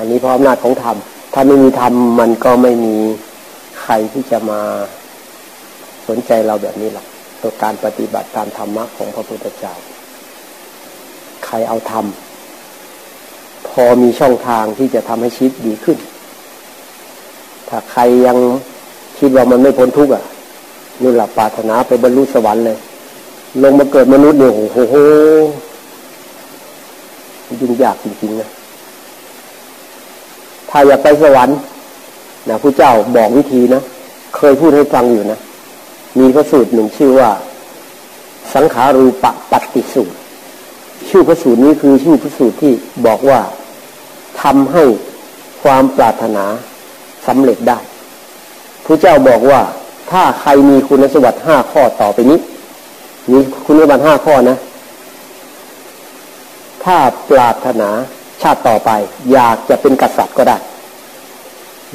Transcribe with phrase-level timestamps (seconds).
[0.00, 0.96] อันนี้เพราะอำนาจของธรรม
[1.34, 2.96] ถ้าไม่มีธรรมมันก็ไม่มี
[3.82, 4.60] ใครที่จะมา
[6.08, 7.06] สนใจเราแบบนี้หรอก
[7.42, 9.74] ตัวการปฏิบัติตามธรรมะของพระพุทธเจ้า
[11.46, 12.04] ใครเอาธรรม
[13.68, 15.98] พอมีช่องทางที่จะทำให้ชีวิตดีขึ้น
[17.68, 18.36] ถ้าใครยัง
[19.18, 20.24] คิดว่ามันไม่พ้นทุกข์อะ
[21.02, 22.78] นี่หลับปรารถนาไปบรรลุสวรรค์เลย
[23.62, 24.96] ลงมาเกิดมนุษย์เนี่ยโอ้โห
[27.60, 28.50] ยุ่งยากจริงๆนะ
[30.70, 31.58] ถ้าอยากไปสวรรค์
[32.48, 33.82] นะผู้เจ้าบอกวิธีนะ
[34.36, 35.38] เคยพูดให้ฟังอยู่นะ
[36.18, 37.30] มีพระสูตรหนึ่งชื่อว่า
[38.54, 40.16] สังขารูปะปฏิสูตร
[41.08, 42.72] ชื่อพระสูตรนี้คือชื่อพระสูตรที่
[43.06, 43.40] บอกว่า
[44.42, 44.84] ทำให้
[45.62, 46.44] ความปรารถนา
[47.26, 47.78] สำเร็จได้
[48.84, 49.60] พระเจ้าบอกว่า
[50.10, 52.38] ถ้าใครมีคุณสมบัติห้าข้อต่อไปนี้
[53.30, 54.56] มีคุณสมบัติห้าข้อนะ
[56.84, 56.96] ถ้า
[57.30, 57.90] ปรารถนา
[58.42, 58.90] ชาติต่อไป
[59.32, 60.56] อยากจะเป็นกษัตริย์ก็ได้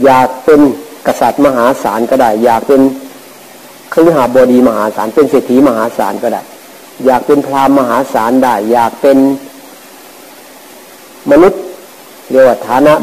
[0.03, 0.61] อยากเป็น
[1.07, 2.81] กษัตริย์มหาศาลก็ได้ อยากเป็น
[3.93, 6.41] คฤหาบดีมหาศาลเป็นเศรษฐีมหาศาลก็ได้
[7.05, 9.17] อยากเป็นพราหมณ์มหาศาลได้ อยากเป็น
[11.31, 11.61] มนุษย์
[12.29, 12.93] เรียกว่าฐานะ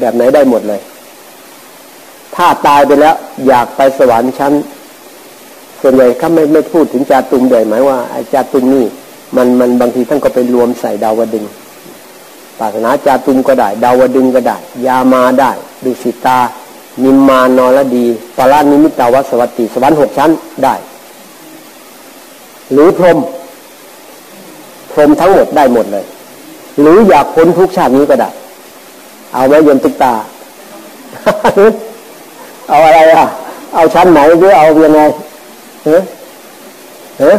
[0.00, 0.80] แบบไหนได้หมดเลย
[2.36, 3.14] ถ้าตายไปแล้ว
[3.46, 4.52] อยากไปสวรรค์ชั้น
[5.80, 8.84] ส่วนใหญ่เขาไม่ไม่พูดถึงจาตุมเดยหมายว่าไอ้จาตุมนี่
[9.36, 11.44] มันมันบางทีท่านก็ไปรวมใส่ดาวดึง
[12.60, 15.50] ศาสนาจาตุมก็ได้ ดาวดึงก็ได้ ยามาได้
[15.84, 16.38] ดุสิตา
[17.02, 20.30] นิมมานอรดีปารานิมิตาวัสวัตติสวรรค์หกชั้น
[20.64, 20.74] ได้
[22.72, 23.18] หรือพรม
[24.92, 26.04] พรมทั้งหมดได้หมดเลย
[26.80, 28.30] หรืออยากพ้นทุกชาตินี้ก็ได้
[29.34, 30.14] เอาไว้ยนตุกตา
[32.68, 33.24] เอาอะไรอะ
[33.74, 35.00] เอาชั้นไหนหรือเอายังไง
[35.84, 35.96] เฮ้
[37.20, 37.32] เฮ้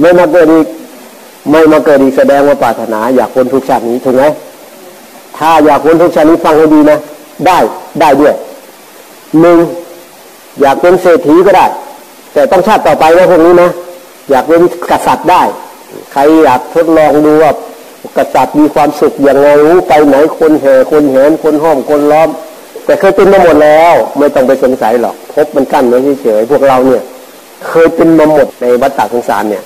[0.00, 0.66] ไม่มาเกิดอีก
[1.48, 4.24] ไม่มาเกิดอีกแสดงว่าปรารถนา อยากพ้นทุกชาตินี้ถูกไหม
[5.38, 6.98] ถ้าอยากพ้นทุกชาตินี้ฟังให้ดีนะ
[7.46, 7.58] ได้
[8.00, 8.34] ได้ด้วย
[9.40, 9.58] หนึ่ง
[10.60, 11.66] อยากเป็นเศรษฐีก็ได้
[12.32, 13.70] แต่ต้องชาติต่อไปนะพวกนี้นะ
[14.30, 15.42] อยากเป็นกษัตริย์ได้
[16.12, 17.52] ใครอยากทดลองดูว่า
[18.16, 22.28] กษัตริย์มีความสุขอย่างไรรู้ไปไหนคนแห่คนเห็นคนห้อมคนล้อม
[22.84, 27.02] แต่เคยเป็นมาหมดแล้ว ไม่ต้องไปสงสัยหรอกพบมันกั้นไว้เฉยๆพวกเราเนี่ย
[27.66, 29.62] เคยเป็นมาหมดในวัฏฏะสงสารเนี่ย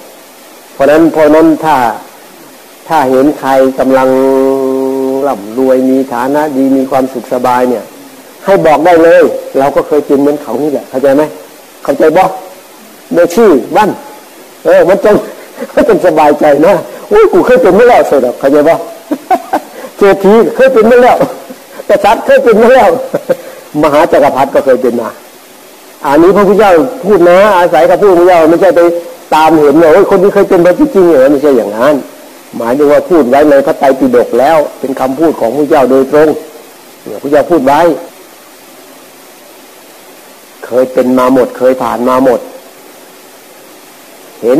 [0.74, 1.76] เพราะนั้นเพราะนั้นถ้า
[2.88, 4.08] ถ้าเห็นใครกำลัง
[5.26, 7.84] ร่ำรวยมีฐานะดีมีความสุขสบายเนี่ย
[8.44, 9.22] ให้บอกได้เลย
[9.58, 11.22] เราก็เคยเป็นเหมือนเขานี่แหละเข้าใจไหม
[11.84, 12.24] เข้าใจบ่
[13.12, 13.90] เมื่อชื่อบ้าน
[14.64, 15.14] เออมันจง
[15.74, 16.74] มันจงสบายใจนะ
[17.12, 18.74] อุ้ยกูเคยเป็นไม่แล้วสุดหรอกเข้าใจบ่
[19.98, 21.16] เจทีเคยเป็นไม่แล้ว
[21.88, 22.90] กษัตริย์เคยเป็นไม่แล้ว
[23.82, 25.08] มหาจักรพรรดิก็เคยเป็นมา
[26.06, 26.72] อันนี้พระพุทธเจ้า
[27.04, 28.80] พูดนะ อาศัยกับพูดพระพุทธเจ้าไม่ใช่ไป
[29.34, 31.94] ตามเห็นเลยคนที่เคยเป็นมาจริงๆเหรอไม่ใช่อย่างนั้น
[32.56, 36.28] หมายถึงว่าพูดไว้ในพระไตรปิฎกแล้ว เป็นคำพูดของพระเจ้าโดยตรง
[37.22, 37.80] พระเจ้าพูดไว้
[40.66, 42.40] เคยเป็นมาหมด เคยผ่านมาหมด
[44.42, 44.58] เห็น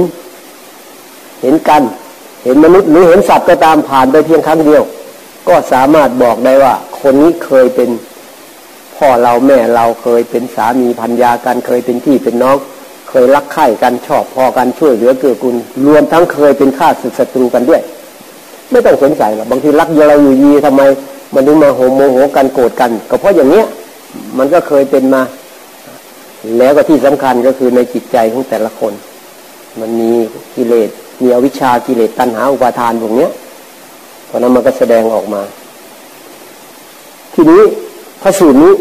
[1.43, 1.83] เห็นกัน
[2.45, 4.85] เห็นมนุษย์หรือเห็นสัตว์ก็ตามผ่านไปเพียงครั้งเดียว
[5.49, 7.91] ก็สามารถบอกได้ว่า คนนี้เคยเป็น
[8.97, 12.57] พ่อเราแม่เราเคยเป็นสามีพันยากันเคยเป็นพี่เป็นน้อง
[13.17, 17.81] เคยรักใคร่กันชอบพอกันช่วยเหลือเกื้อกูลรวมทั้งเคยเป็นข้าศึกศัตรูกันด้วย
[18.71, 20.83] ไม่ต้องสงสัยหรอกบางทีรักเราอยู่ยีทำไม
[21.35, 23.67] มันถึงมาโหโมโหกันโกรธกัน ก็เพราะอย่างเนี้ย
[24.39, 25.23] มันก็เคยเป็นมา
[26.59, 28.93] แล้วก็ที่สำคัญก็คือในจิตใจของแต่ละคน
[29.81, 30.11] มันมี
[30.57, 30.91] กิเลส
[31.23, 33.31] มีอวิชชากิเลสตัณหาอุปาทานพวกเนี้ย
[34.27, 35.43] เพราะนั้นมันก็แสดงออกมา
[37.35, 37.63] ทีนี้
[38.23, 38.73] พระสูตรนี้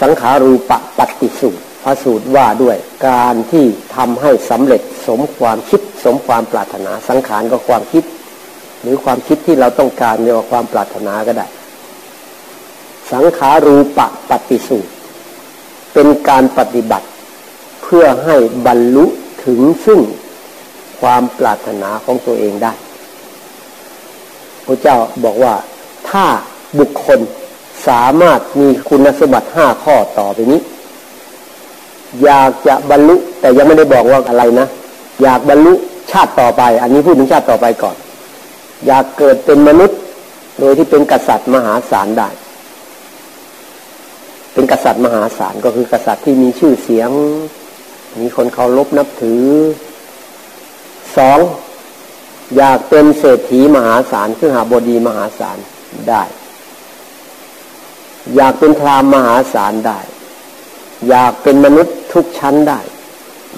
[0.00, 2.76] สังขารูปะปฏิสูตร พระสูตรว่าด้วย
[3.08, 8.04] การที่ทำให้สำเร็จสมความคิดสมความปรารถนาสังขารก็ความคิด
[8.82, 11.46] หรือความคิดที่เราต้องการเรียกว่าความปรารถนาก็ได้
[13.12, 14.92] สังขารูปะปฏิสูตร
[15.92, 17.06] เป็นการปฏิบัติ
[17.82, 18.36] เพื่อให้
[18.66, 19.06] บรรลุ
[19.44, 20.00] ถึงซึ่ง
[21.00, 22.72] ความปรารถนาของตัวเองได้
[24.66, 25.54] พระเจ้าบอกว่า
[26.10, 26.26] ถ้า
[26.78, 27.18] บุคคล
[27.88, 30.60] สามารถมีคุณสมบัติห้าข้อต่อไปนี้
[32.24, 34.66] อยากจะบรรลุแต่ยังไม่ได้บอกว่าอะไรนะ
[35.22, 35.72] อยากบรรลุ
[36.12, 37.96] ชาติต่อไป อันนี้พูดถึงชาติต่อไปก่อน
[38.86, 39.98] อยากเกิดเป็นมนุษย์
[40.60, 42.28] โดยที่เป็นกษัตริย์มหาศาลได้
[44.52, 47.10] เป็นกษัตริย์มหาศาลก็คือกษัตริย์ที่มีชื่อเสียง
[48.20, 49.44] มีคนเคารพนับถือ
[51.16, 51.38] สอง
[52.56, 55.58] อยากเป็นเศรษฐีมหาศาลคือหาบดีมหาศาล
[56.08, 56.22] ได้
[58.36, 59.98] อยากเป็นพรามมหาศาลได้
[61.08, 62.80] อยากเป็นมนุษย์ ทุกชั้นได้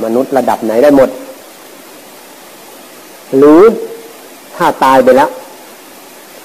[0.03, 1.11] มนุษย์ระดับไหนได้หมด
[3.37, 3.61] หรือ
[4.57, 5.31] ถ้าตายไปแล้ว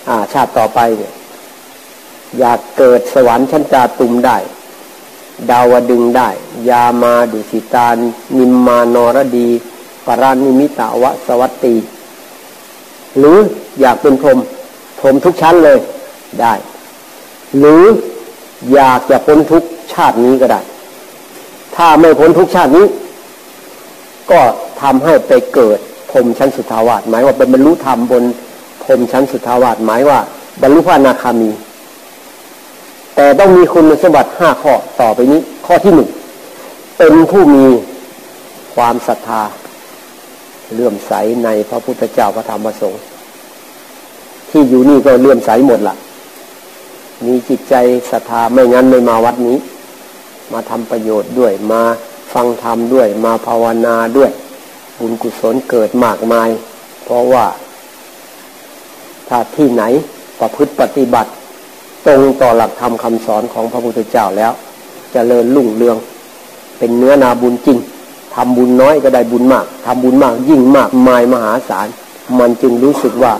[0.08, 1.14] อาชาติต่อไปเนี่ย
[2.40, 4.38] อยากเกิดสวรรค์ชั้นจาตุมได้
[5.50, 6.30] ดาวดึงได้
[6.70, 7.98] ยามาดุสิตาน
[8.38, 9.50] นิมมานรดี
[10.06, 11.76] ปรานิมิตาวสวัตตี
[13.18, 13.38] หรือ
[13.80, 14.40] อยากเป็นพรหม
[15.00, 15.80] พรหมทุกชั้นเลย
[16.42, 16.54] ได้
[17.60, 17.84] หรือ
[18.74, 19.64] อยากจะพ้นทุก
[19.94, 20.62] ชาตินี้ก็ได้
[21.78, 22.86] ถ้าไม่พ้นทุกชาตินี้
[24.32, 24.42] ก็
[24.82, 25.80] ทำให้ไปเกิด
[26.12, 28.24] พรมชั้นสุทาวาสหมายว่าเป็นบรรลุธรรมบน
[28.84, 30.20] พรมชั้นสุทาวาสหมายว่า
[30.62, 31.50] บรรลุพระนาคามี
[33.16, 36.10] แต่ต้องมีคุณสมบัติห้าข้อต่อไปนี้ ข้อที่หนึ่ง
[36.98, 37.66] เป็นผู้มี
[38.76, 39.42] ความศรัทธา
[40.74, 41.14] เลื่อมใส
[41.44, 43.02] ในพระพุทธเจ้าพระธรรมพระสงฆ์
[44.50, 45.96] ที่อยู่นี่ก็เลื่อมใสหมดละ่ะ
[47.26, 47.76] มีจิตใจ
[48.12, 49.58] ศรัทธาไม่งั้นไม่มาวัดนี้
[50.54, 51.82] มาทำประโยชน์ด้วยมา
[52.34, 54.32] ฟังธรรมด้วยมาภาวนาด้วย
[55.00, 56.50] บุญกุศลเกิดมากมาย
[57.04, 57.46] เพราะว่า
[59.28, 59.84] ถ้าที่ไหน
[60.40, 61.30] ประพฤติปฏิบัติ
[62.06, 65.98] ตรงต่อหลักธรรมคาสอนของพระพุทธเจ้าแล้วจเจริญรุ่งเรือง
[66.80, 67.78] เป็นเนื้อนาบุญจริง
[68.36, 71.88] ทำบุญน้อยก็ได้บุญมากทำบุญมากยิ่งมากมายมหาศาล
[72.40, 73.34] มันจึงรู้สึกว่า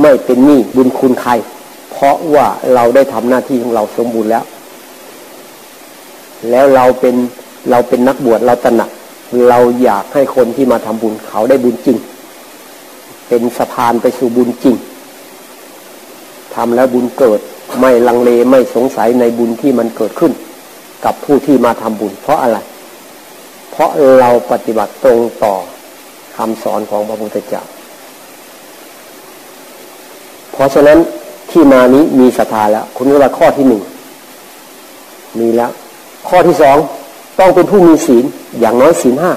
[0.00, 1.32] ไม่เป็นหนี้บุญคุณใคร
[1.92, 4.44] เพราะว่าเราได้ทำหน้าที่ของเราสมบูรณ์แล้ว
[6.50, 7.14] แล้วเราเป็น
[7.70, 8.90] เราเป็นนักบวชเราตระหนัก
[9.48, 11.98] เราอยากให้คนที่มาทำบุญเขาได้บุญจริง
[13.28, 14.76] เป็นสะพานไปสู่บุญจริง
[16.54, 17.40] ทำแล้วบุญเกิด
[17.80, 20.32] ไม่ลังเลไม่สงสัยในบุญที่มันเกิดขึ้น
[21.04, 22.58] กับผู้ที่มาทำบุญ เพราะอะไร
[23.70, 25.54] เพราะเราปฏิบัติตรงต่อ
[26.36, 27.62] คำสอนของพระพุทธเจ้า
[30.52, 30.98] เพราะฉะนั้น
[31.50, 33.82] ที่มานี้มีศรัทธาแล้ว คุณว่าข้อที่หนึ่ง
[35.40, 35.70] มีแล้ว
[36.28, 36.76] ข้อที่สอง
[37.38, 38.24] ต้องเป็นผู้มีศีล
[38.60, 39.32] อย่างน้อยศีลห้า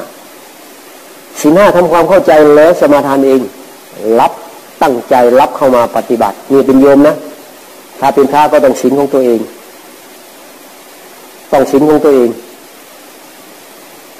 [1.41, 3.41] ศีลห้าทำความเข้าใจแล้วสมาทานเอง
[4.19, 4.31] รับ
[4.81, 7.15] ตั้งใจรับเข้ามาปฏิบัตินี่เป็นโยมนะ
[7.99, 9.39] ถ้าเป็นพระก็ต้องศีลของตัวเอง
[11.51, 12.29] ต้องศีลของตัวเอง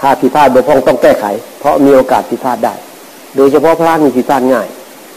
[0.02, 1.26] ถ้าผิดพลาดบกพร่องต้องแก้ไข
[1.60, 2.74] เพราะมีโอกาสผิดพลาดได้
[3.36, 4.68] โดยเฉพาะพระมีผิดพลาดง่าย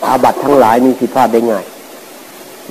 [0.04, 1.64] อาบัตทั้งหลายมีผิดพลาดได้ง่าย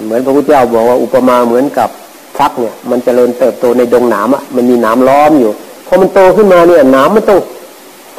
[0.04, 1.90] เหมือนพระพุทธเจ้าบอกว่าอุปมาเหมือนกับ
[2.38, 5.52] ฟักเนี่ยมันจเจริญเติบโตในดงหนามอะมันมีหนามล้อมอยู่
[5.88, 7.40] พอมันโตขึ้นมาเนี่ยหน้ำมันต้อง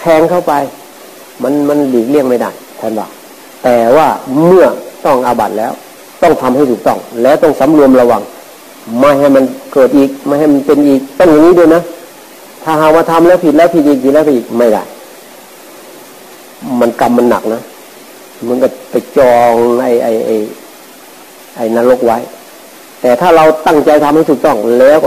[0.00, 0.52] แทงเข้าไป
[1.42, 2.50] มันมันหลีกเลี่ยงไม่ได้
[2.80, 3.10] ท่านบอก
[3.64, 4.06] แต่ว่า
[4.46, 4.66] เมื่อ
[5.06, 5.72] ต้องอาบัตแล้ว
[6.22, 8.22] ต้องทำให้ถูกต้อง แล้วต้องสำรวมระวัง
[9.00, 11.82] ไม่ให้มันเกิดอีกไม่ให้มันเป็นอีกต้องอย่างนี้ด้วยนะ
[12.64, 14.82] ถ้าหาว่าทำแล้วผิดแล้วผิดอีกผิดแล้วผิดอีกไม่ได้
[16.80, 17.62] มันกรรมมันหนักนะ
[18.48, 20.34] มันก็ไปจองไอ้ไอ้ไอ้
[21.56, 22.18] ไอ้นรกไว้
[23.02, 24.98] แต่ถ้าเราตั้งใจทำให้ถูกต้องแล้ว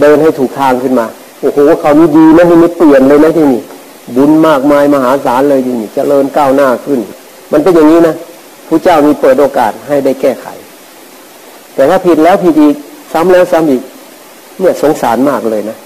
[0.00, 1.06] เดินให้ถูกทางขึ้นมา
[1.40, 3.60] โอ้โหเขานี้ดีนะที่นี่เปลี่ยนเลยนะที่นี่
[4.16, 7.00] บุญมากมายมหาศาลเลยที่นี่จเจริญก้าวหน้าขึ้น
[7.52, 8.14] มันเป็นอย่างนี้นะ
[8.68, 10.46] ผู้เจ้ามีเปิดโอกาสให้ได้แก้ไข
[11.74, 12.76] แต่ถ้าผิดแล้วผิดอีก
[13.12, 13.82] ซ้ำแล้วซ้ำอีก
[14.60, 15.76] เนี่ยสงสารมากเลยนะ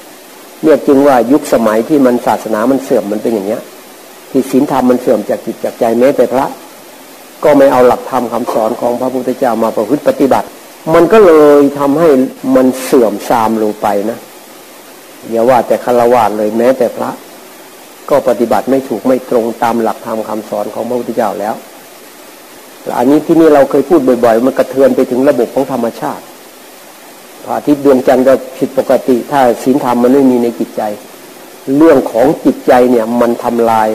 [0.62, 3.62] เนี่ยจึงว่ายุคสมัยที่มันศาสนามันเสื่อมมันเป็นอย่างเนี้ย
[4.30, 6.46] ที่ศีลธรรมมันเสื่อมจากจิตจากใจแม้แต่พระ
[7.44, 10.48] ก็ไม่เอาหลักธรรมคาสอนของพระพุทธเจ้ามาประพฤติปฏิบัติ
[10.94, 12.08] มันก็เลยทำให้
[12.56, 14.18] มันเสื่อมทรามลงไปนะ
[15.30, 17.10] อย่าว่าแต่คารวะเลยแม้แต่พระ
[18.10, 21.54] ก็ปฏิบัติไม่ถูกไม่ตรงตามหลักธรรมคาสอนของพระพุทธเจ้าแล้ว
[22.98, 26.24] อันนี้ที่นี่เราเคยพูดบ่อย ๆ มันกระเทือนไปถึงระบบของธรรมชาติ
[27.44, 30.82] พระอาทิตย์ดวงจันทร์ก็ผิดปกติ ถ้าศีลธรรมมันไม่มีในจิตใจ
[31.76, 33.88] เรื่องของจิตใจเนี่ยมันทำลาย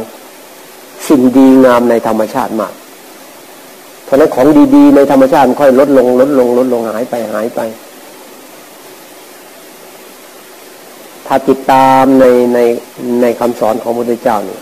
[1.08, 2.74] สิ่งดีงามในธรรมชาติมาก
[4.13, 7.62] ราะนั้นของดีๆ ในธรรมชาติค่อยลดลง ลดลง ลดลงหายไปหายไป
[11.27, 12.60] ถ้าติดตามในใน
[13.22, 14.62] ในคำสอนของพระพุทธเจ้าเนี่ย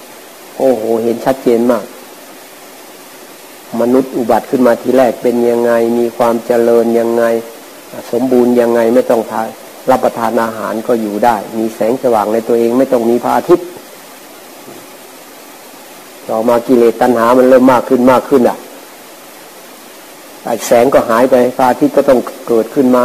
[0.57, 1.85] โอ้โห เห็นชัดเจนมาก
[3.81, 7.23] มนุษย์อุบัติขึ้นมาทีแรกเป็นยังไง มีความเจริญยังไง
[8.11, 9.47] สมบูรณ์ยังไงไม่ต้องทาน
[9.91, 13.67] รับประทานอาหารก็อยู่ได้ มีแสงสว่างในตัวเองไม่ต้องมีพระอาทิตย์
[16.29, 18.57] ต่อมากิเลสตัณหามันเริ่มมากขึ้นมากขึ้นอะ
[20.67, 23.03] แสงก็หายไปพระอาทิตย์ก็ต้องเกิดขึ้นมา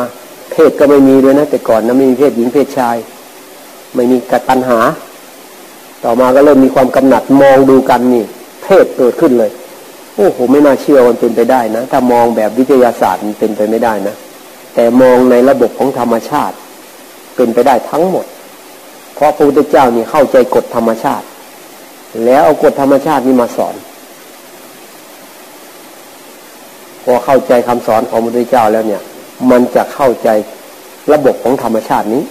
[0.51, 2.97] เพศก็ไม่มีเลยนะ แต่ก่อนนะไม่มีเพศหญิงเพศชาย
[3.95, 4.79] ไม่มีกตัญหา
[6.05, 8.25] ต่อมาก็เริ่มมีความกำหนัดมองดูกันนี่
[8.63, 9.51] เพศเกิดขึ้นเลย
[10.17, 14.15] โอ้โหไม่น่าเชื่อมันเป็นไปได้นะ ถ้ามองแบบวิทยาศาสตร์มันเป็นไปไม่ได้นะ
[14.75, 16.57] แต่มองในระบบของธรรมชาติ
[17.37, 18.27] เป็นไปได้ทั้งหมด
[19.15, 21.27] เพราะพระพุทธเจ้านี่เข้าใจกฎธรรมชาติ
[22.25, 23.75] แล้วเอากฎธรรมชาตินี่มาสอน
[27.07, 29.03] พอเข้าใจคำสอนของพระพุทธเจ้าแล้วเนี่ย
[29.51, 30.29] มันจะเข้าใจ
[31.13, 32.23] ระบบของธรรมชาตินี้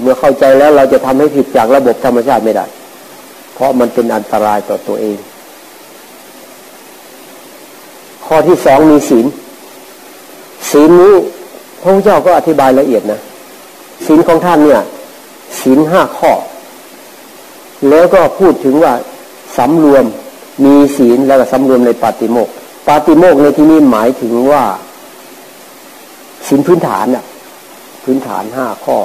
[0.00, 2.66] เมื่อเข้าใจแล้วเราจะทำให้ผิดจากระบบธรรมชาติไม่ได้
[3.54, 5.18] เพราะมันเป็นอันตรายต่อตัวเอง
[8.26, 9.26] ข้อที่สองมีศีล
[10.70, 11.14] ศีลนี้
[11.80, 13.20] พระพุทธเจ้าก็อธิบายละเอียดนะ
[14.06, 14.82] ศีลของท่านเนี่ย
[15.60, 16.32] ศีลห้าข้อ
[17.90, 18.92] แล้วก็พูดถึงว่า
[19.56, 20.04] สำรวม
[20.64, 22.48] มีศีลแล้วก็สำรวมในปาติโมก
[22.86, 24.64] ปาติโมกในที่นี้หมายถึงว่า
[26.48, 27.24] ศีลพื้นฐานอะ
[28.04, 28.98] พื้นฐานห้าข้อ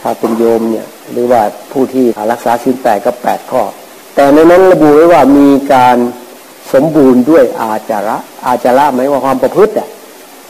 [0.00, 3.62] ถ้าเป็นโยมเนี่ย หรือว่าผู้ที่รักษาศีลแปดก็แปดข้อ
[4.14, 5.96] แต่ในนั้นระบุไว้ว่ามีการ
[6.72, 9.88] สมบูรณ์ด้วยอาจาระ อาจาระหมายว่าความประพฤติอะ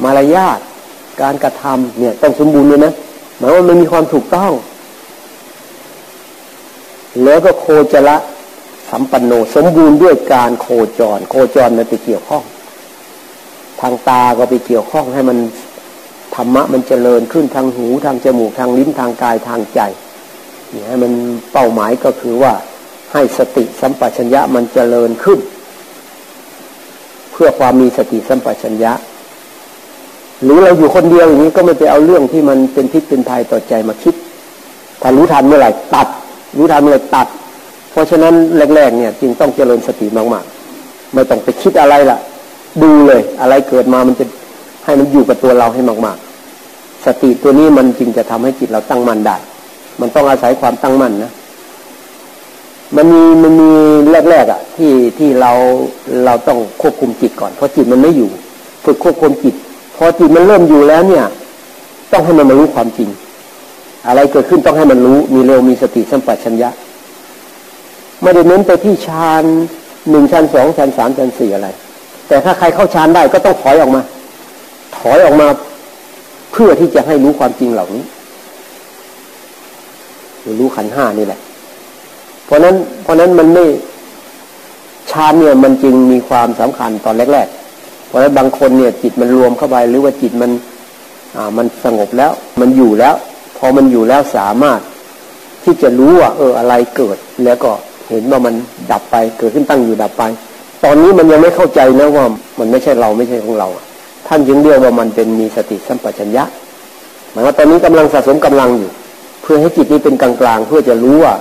[0.05, 0.59] มารยาท
[1.23, 2.93] การกระทำเนี่ยต้องสมบูรณ์เลยนะ
[3.39, 4.53] หมายว่ามันมีความถูกต้อง
[7.25, 8.17] แล้วก็โคจระ
[8.91, 10.67] สัมปันโนสมบูรณ์ด้วยการโค
[10.99, 12.45] จร โคจรมันไปเกี่ยวข้อง
[13.81, 15.39] ทางตาก็ไปเกี่ยวข้องให้มัน
[16.35, 19.81] ธรรมะมันเจริญขึ้นทางหูทางจมูกทางลิ้นทางกายทางใจ
[20.71, 21.13] เนี่ยให้มัน
[21.53, 22.53] เป้าหมายก็คือว่า
[23.13, 25.39] ให้สติสัมปชัญญะมันเจริญขึ้น
[27.33, 28.93] เพื่อความมีสติสัมปชัญญะ
[30.43, 34.15] หรือเราอยู่คนเดียวอย่างนี้ก็ไม่ไปเอาเรื่องที่มันเป็นพิษเป็นภัยต่อใจมาคิด
[35.03, 36.09] ถ้ารู้ทันเมื่อไหร่ตัด
[36.57, 37.29] รู้ทันเมื่อไหร่ตัด
[37.99, 38.35] ราะฉะนั้น
[38.77, 42.19] แรกๆเนี่ยจึงต้องเจริญสติมากๆ ไม่ต้องไปคิดอะไรล่ะ
[42.83, 44.25] ดูเลยอะไรเกิดมามันจะ
[44.85, 46.19] ให้มันอยู่กับตัวเราให้มาก
[46.63, 49.37] ๆ สติตัวนี้มันจึงจะทำให้จิตเราตั้งมั่นได้
[50.01, 51.33] มันต้องอาศัยความตั้งมั่นนะ
[52.97, 53.71] มันมีมันมี
[54.31, 55.53] แรกๆอะ ที่ที่เรา
[56.25, 58.31] เราต้องควบคุมจิตก่อน เพราะจิตมันไม่อยู่
[58.85, 59.55] ฝึกควบคุมจิต
[59.97, 61.25] พอจิตมันเริ่มอยู่แล้วเนี่ย
[62.13, 63.09] ต้องให้มันมารู้ความจริง
[64.07, 66.71] อะไรเกิดขึ้นต้องให้มันรู้ มีเร็วมีสติสัมปชัญญะ
[68.23, 69.45] ไม่ได้เน้นไปที่ฌาน
[70.11, 71.69] หนึ่งฌานสองฌานสามฌานสี่อะไร
[72.29, 74.01] แต่ถ้าใครเข้าฌานได้ก็ต้องถอยออกมา
[74.99, 75.47] ถอยออกมา
[76.53, 78.05] เพื่อที่จะให้รู้ความจริงเหล่านี้
[80.41, 81.41] หรือรู้ขันห้านี่แหละ
[82.45, 83.65] เพราะนั้นเพราะนั้นมันไม่
[85.11, 90.51] ฌานเนี่ยมันจึงมีความสำคัญตอนแรกๆ เพราะฉะนั้นบางคนเนี่ยจิตมันรวมเข้าไปหรือว่าจิตมัน
[91.37, 93.15] อ่ามันสงบแล้ว มันอยู่แล้ว
[93.59, 94.81] พอมันอยู่แล้วสามารถ
[95.65, 97.71] ที่จะรู้ว่า เอออะไรเกิดแล้วก็
[98.11, 98.55] เห็นว่ามัน
[98.93, 100.23] ดับไปเกิดขึ้นตั้งอยู่ดับไป
[100.85, 102.25] ตอนนี้มันยังไม่เข้าใจนะว่า
[102.59, 103.69] มันไม่ใช่เราไม่ใช่ของเรา
[104.29, 106.45] ท่านจึงเรียกว่ามันเป็นมีสติสัมปชัญญะ
[107.33, 108.91] หมายว่าตอนนี้กำลังสะสมกำลังอยู่
[109.43, 111.35] เพื่อให้จิตนี้เป็นกลางๆเพื่อจะรู้ว่า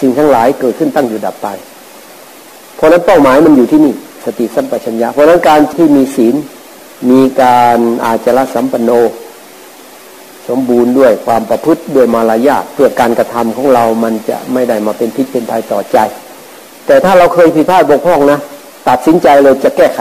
[0.00, 1.48] สิ่งทั้งหลายเกิดขึ้นตั้งอยู่ดับไป
[2.76, 3.92] เพราะนั้นเป้าหมายมันอยู่ที่นี่
[4.24, 6.34] สติสัมปชัญญะเพราะนั้นการที่มีศีล
[7.10, 8.90] มีการอาจารสัมปันโน
[10.48, 15.98] สมบูรณ์ด้วยความประพฤติด้วยมารยาทเพื่อการกระทำของเรามันจะไม่ได้มาเป็นพิษเป็นภัยต่อใจ
[16.86, 18.38] แต่ถ้าเราเคยผิดพลาดบกพร่องนะ
[18.88, 20.00] ตัดสินใจเลยจะแก้ไข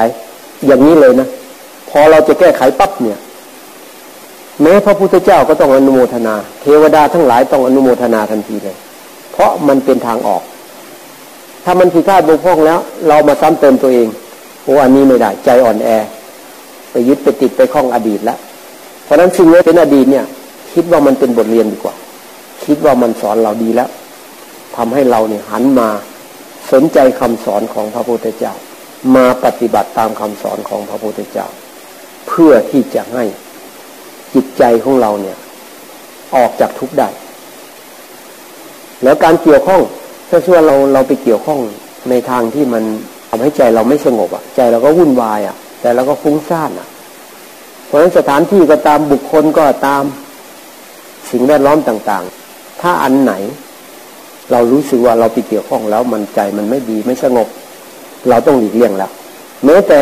[0.65, 1.27] อย่างนี้เลยนะ
[1.89, 3.17] พอเราจะแก้ไขปั๊บเนี่ย
[4.61, 8.77] แม้พระพุทธเจ้าก็ต้องอนุโมทนา เทวดาทั้งหลายต้องอนุโมทนาทันทีเลย
[9.31, 10.41] เพราะมันเป็นทางออก
[11.63, 14.07] ถ้ามันผิดพลาดบกพร่องแล้ว เรามาซ้ำเติมตัวเอง
[14.63, 15.89] โอ้อันนี้ไม่ได้ใจอ่อนแอ
[16.91, 18.37] ไปยึดไปติดไปคล้องอดีตแล้ว
[19.03, 20.25] เพราะนั้นสิ่งนี้เป็นอดีตเนี่ย
[20.79, 21.95] คิดว่ามันเป็นบทเรียนดีกว่า
[22.65, 23.89] คิดว่ามันสอนเราดีแล้ว
[24.75, 25.89] ทำให้เราเนี่ยหันมา
[26.71, 28.53] สนใจคำสอนของพระพุทธเจ้า
[29.15, 31.47] มาปฏิบัติตามคำสอนของพระพุทธเจ้า
[32.27, 33.23] เพื่อที่จะให้
[34.33, 35.37] จิตใจของเราเนี่ย
[36.35, 37.09] ออกจากทุกข์ได้
[39.03, 39.81] แล้วการเกี่ยวข้อง
[40.29, 41.59] ถ้าเชื่อเราเราไปเกี่ยวข้อง
[42.09, 42.83] ในทางที่มัน
[43.29, 46.87] ทำให้ใจเราไม่สงบอะ ใจเราก็วุ่นวายอะใจเราก็ฟุ้งซ่านอะ
[47.85, 50.03] เพราะฉะนั้นสถานที่ก็ตามบุคคลก็ตาม
[51.31, 53.33] สิ่งแวดล้อมต่างๆ ถ้าอันไหน
[54.51, 57.47] เรารู้สึกว่าเราไปเกี่ยวข้องแล้วมันใจมันไม่ดีไม่สงบ
[58.29, 59.11] เราต้องหลีกเลี่ยงแล้ว
[59.65, 60.01] แม้แต่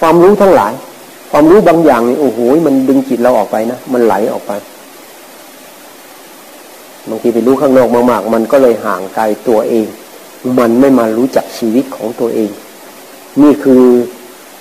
[0.00, 0.72] ความรู้ทั้งหลาย
[1.30, 4.52] ความรู้บางอย่างนี่โอ้โหมันดึงจิตเราออกไปนะมันไหลออกไป
[7.08, 9.86] บางทีไปรู้ข้างนอกมากๆมันก็เลยห่างไกลตัวเอง
[10.58, 12.50] มันไม่มารู้จักชีวิตของตัวเอง
[13.42, 13.82] นี่คือ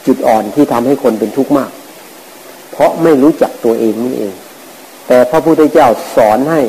[0.05, 1.71] จุดอ่อนที่ทำให้คนเป็นทุกข์มาก
[2.71, 4.33] เพราะไม่รู้จักตัวเองนี่เอง
[5.09, 6.61] แต่พระพุทธเจ้าสอนให้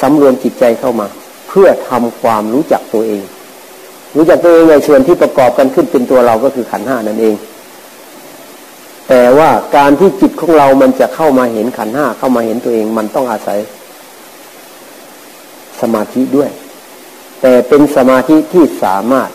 [0.00, 1.08] สำรวมจิตใจเข้ามา
[1.48, 3.22] เพื่อทำความรู้จักตัวเอง
[4.16, 7.36] รู้จักตัวเองในส่วนที่ประกอบกันขึ้นเป็นตัวเราก็คือขันห้านั่นเอง
[9.08, 13.58] แต่ว่าการที่จิตของเรามันจะเข้ามาเห็นขันห้าเข้ามาเห็นตัวเอง มันต้องอาศัย
[15.80, 16.50] สมาธิด้วย
[17.42, 19.30] แต่เป็นสมาธิที่สามารถ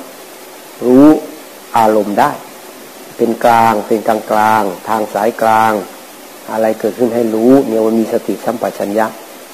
[0.86, 1.08] รู้
[1.78, 2.32] อารมณ์ได้
[3.18, 5.74] เป็นกลางเป็นกลางกลาง ทางสายกลาง
[6.52, 9.06] อะไรเกิดขึ้นให้รู้เนี่ยว่ามีสติสัมปชัญญะ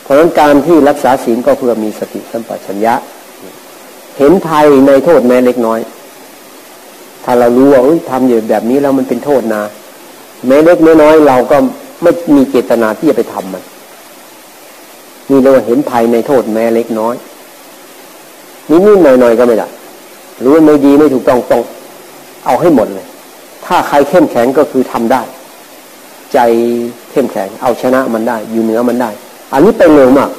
[0.03, 2.93] เพราะฉะนั้นการที่รักษาศีลก็เพื่อมีสติสัมปชัญญะ
[4.17, 5.79] เห็นภัยในโทษแม้เล็กน้อย
[7.23, 9.63] ถ้าเรารู้ว่าทำอยู่แบบนี้แล้วมันเป็นโทษนะ
[10.47, 11.57] แม้เล็กน้อยเราก็
[12.01, 13.63] ไม่มีเจตนาที่จะไปทำมัน
[15.29, 17.15] นี่เราเห็นภัยในโทษแม้เล็กน้อย
[18.69, 19.67] นิดๆหน่อยๆก็ไม่ได้
[20.43, 21.63] รู้ว่าไม่ดีไม่ถูกต้องต้อง
[22.45, 23.07] เอาให้หมดเลย
[23.65, 25.21] ถ้าใครเข้มแข็งก็คือทำได้
[26.33, 26.39] ใจ
[27.11, 29.09] เข้มแข็ง เอาชนะมันได้ อยู่เหนือมันได้
[29.53, 30.31] อันนี้ไปเร็วมาก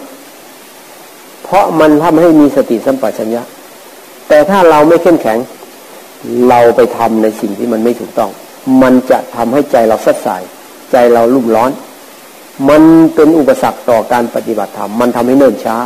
[1.45, 3.43] เพราะมันทำให้มีสติสัมปชัญญะ
[4.29, 5.39] แต่ถ้าเราไม่เข้มแข็ง
[6.49, 8.31] เราไปทำในสิ่งที่มันไม่ถูกต้อง
[8.83, 10.43] มันจะทำให้ใจเราสัดสาย
[10.93, 11.71] ใจเรารุ่มร้อน
[12.69, 12.83] มัน
[13.15, 15.77] เป็นอุปสรรคต่อการปฏิบัติธรรม มันทำให้เนิ่นช้า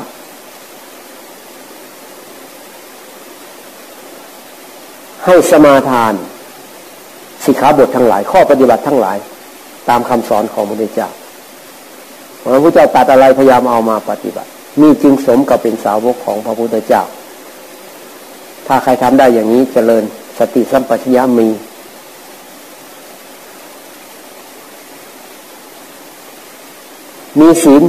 [5.25, 6.15] ให้สมาทาน
[7.45, 9.17] สิกขาบททั้งหลาย ข้อปฏิบัติทั้งหลาย
[9.89, 11.09] ตามคำสอนของพระพุทธเจ้า
[12.53, 17.03] พระพุทธเจ้าตัดอะไรพยายามเอามาปฏิบัตินี่จึงสมกับเป็นสาวกของพระพุทธเจ้า
[18.67, 20.05] ถ้าใครทำได้อย่างนี้เจริญ
[20.39, 21.49] สติสัมปชัญญะมี
[27.41, 27.83] มีศีล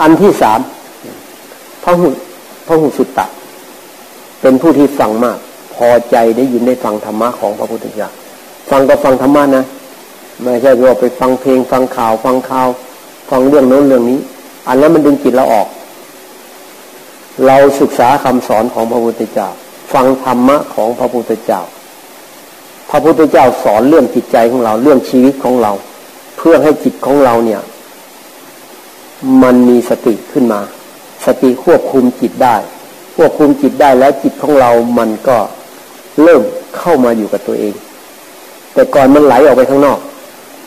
[0.00, 0.60] อันที่สาม
[1.84, 2.08] พระหุ
[2.66, 3.26] พระหุสุตตะ
[4.40, 5.38] เป็นผู้ที่ฟังมาก
[5.74, 8.08] พอใจได้ยินได้ฟังธรรมะของพระพุทธเจ้า
[8.70, 9.64] ฟังก็ฟังธรรมะนะ
[10.42, 12.68] ไม่ใช่ว่าไปฟังเพลงฟังข่าว ฟังข่าว
[13.30, 14.20] ฟังเรื่องโน้นเรื่องนี้
[14.68, 15.68] อันนั้นมันดึงจิตเราออก
[17.46, 19.48] เราศึกษาคำสอนของพระพุทธเจ้า
[19.92, 21.62] ฟังธรรมะของพระพุทธเจ้า
[22.90, 25.72] พระพุทธเจ้าสอนเรื่องจิตใจของเราเรื่องชีวิตของเรา
[26.36, 27.60] เพื่อให้จิตของเราเนี่ย
[29.42, 30.60] มันมีสติขึ้นมา
[31.26, 32.56] สติควบคุมจิตได้
[33.16, 35.36] ควบคุมจิตได้แล้วจิตของเรามันก็
[36.22, 36.42] เริ่ม
[36.76, 37.74] เข้ามาอยู่กับตัวเอง
[38.74, 39.98] แต่ก่อนมันไหลออกไปข้างนอก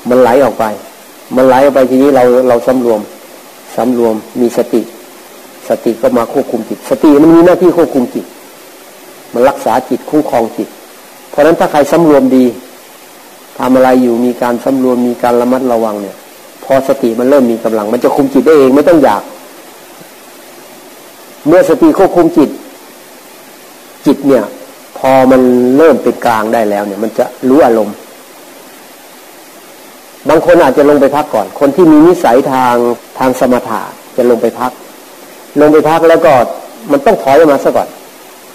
[0.10, 0.66] มันไหลออกไป
[1.36, 3.02] มันไหลออกไปทีนี้เราเราสำรวม
[3.76, 4.82] สำรวมมีสติ
[5.70, 8.26] สติก็มาควบคุมจิต สติมันมีหน้าที่ควบคุมจิต
[9.34, 10.68] มันรักษาจิตคุ้มครองจิต
[11.30, 12.46] เพราะฉะนั้นถ้าใครสำรวมดี
[13.60, 16.16] ทำอะไรอยู่มีการสำรวมมีการระมัดระวังเนี่ย
[16.64, 19.24] พอสติมันเริ่มมีกำลัง มันจะคุมจิตได้เองไม่ต้องอยาก
[21.48, 22.50] เมื่อสติควบคุมจิต
[24.06, 24.44] จิตเนี่ย
[24.98, 25.42] พอมัน
[25.78, 27.96] เริ่มเป็นกลางได้แล้วเนี่ย มันจะรู้อารมณ์
[30.30, 32.76] บางคนอาจจะลงไปพักก่อน คนที่มีนิสัยทาง
[33.20, 33.82] ทางสมถะ
[34.18, 34.72] จะลงไปพัก
[35.62, 36.32] ลงไปพักแล้วก็
[36.92, 37.90] มันต้องถอยออกมาซะก่อน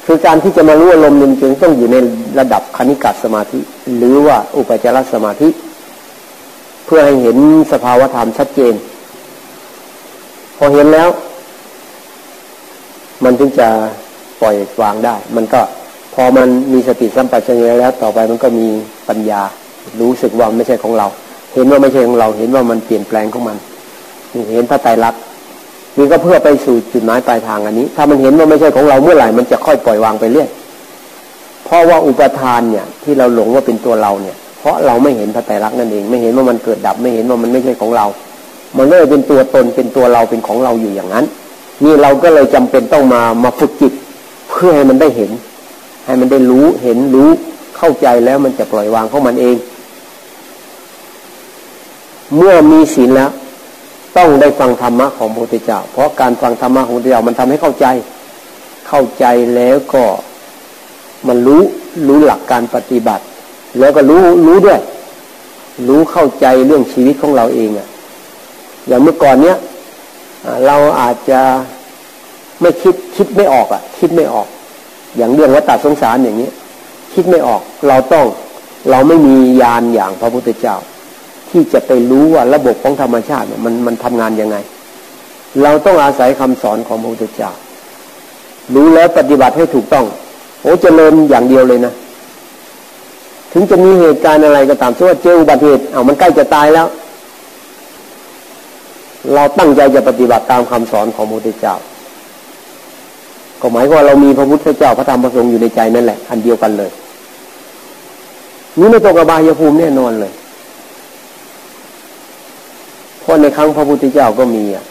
[0.07, 1.97] คือการที่จะมารู้อารมณ์จริงต้องอยู่ใน
[2.39, 3.61] ระดับคณิกัตสมาธิ
[3.97, 5.49] หรือว่าอุปจารสมาธิ
[6.87, 7.37] เพื่อให้เห็น
[7.73, 8.75] สภาวธรรมชัดเจน
[10.57, 11.09] พอเห็นแล้ว
[13.25, 13.69] มันถึงจะ
[14.41, 15.61] ปล่อยวางได้ มันก็
[16.15, 18.67] พอมันมีสติสัมปชัญญะแล้ว ต่อไปมันก็มี
[19.09, 19.43] ปัญญา
[20.01, 21.07] รู้สึกว่าไม่ใช่ของเรา
[21.55, 23.57] เห็นว่าไม่ใช่ของเราเห็นว่ามันเปลี่ยนแปลงของมัน
[24.53, 25.21] เห็นพระไตรลักษณ์
[25.99, 30.49] นี่ก็เพื่อไปสู่จุดหมายปลายทางอันนี้ ถ้ามันเห็นว่าไม่ใช่ของเราเมื่อไหร่มันจะค่อยปล่อยวางไปเรื่อย
[31.65, 38.07] เพราะว่าอุปทานเนี่ย ที่เราหลงว่าเป็นตัวเราเนี่ย เพราะเราไม่เห็นพระไตรลักษณ์นั่นเอง ไม่เห็นว่ามันเกิดดับ ไม่เห็นว่ามันไม่ใช่ของเรา
[38.77, 41.25] มันเลยเป็นตัวตนเป็นตัวเราเป็นของเราอยู่อย่างนั้น
[41.85, 43.93] นี่เราก็เลยจำเป็นต้องมามาฝึกจิต
[44.51, 45.31] เพื่อให้มันได้เห็น
[46.07, 47.29] ให้มันได้รู้เห็นรู้
[47.77, 49.57] เข้าใจแล้วมันจะปล่อยวางของมันเอง
[52.37, 53.31] เมื่อมีศีลแล้ว
[54.17, 57.87] ต้องได้ฟังธรรมะของพระพุทธเจ้า เพราะการฟังธรรมะของพระพุทธเจ้ามันทำให้เข้าใจ
[58.89, 59.25] เข้าใจ
[59.57, 60.05] แล้วก็
[61.29, 61.63] มันรู้
[62.09, 63.25] รู้หลักการปฏิบัติ
[63.79, 64.81] แล้วก็รู้รู้ด้วย
[65.89, 67.89] รู้เข้าใจเรื่องชีวิตของเราเองอะ
[68.87, 69.57] อย่างเมื่อก่อนเนี้ย
[70.67, 71.41] เราอาจจะ
[72.61, 74.47] ไม่คิดคิดไม่ออกอะคิดไม่ออก
[75.17, 76.51] อย่างเรื่องวัฏสงสารอย่างนี้
[77.15, 78.27] คิดไม่ออกเราต้อง
[78.91, 80.77] เราไม่มียานอย่างพระพุทธเจ้า
[81.51, 84.57] ที่จะไปรู้ว่าระบบของธรรมชาติเนี่ยมันมันทำงานยังไง
[85.63, 87.51] เราต้องอาศัยคำสอนของพระพุทธเจ้า
[88.75, 90.07] รู้แล้วปฏิบัติให้ถูกต้อง
[90.63, 91.93] โอ้เจริญอย่างเดียวเลยนะ
[93.53, 96.87] ถึงจะมีเหตุการณ์อะไรก็ตามส่วนเจออุบัติเหตุเอามันใกล้จะตายแล้ว
[99.35, 101.75] เราตั้งใจจะปฏิบัติตามคำสอนของพระพุทธเจ้า
[103.61, 106.91] ก็หมายว่าเรามีพระพุทธเจ้าพระธรรมพระสงฆ์อยู่ในใจนั่นแหละ อันเดียวกันเลย
[108.79, 110.33] นี่ไม่ตกอบายภูมิแน่นอนเลย
[113.31, 114.85] ราะในครั้งพระพุทธเจ้าก็มีอะ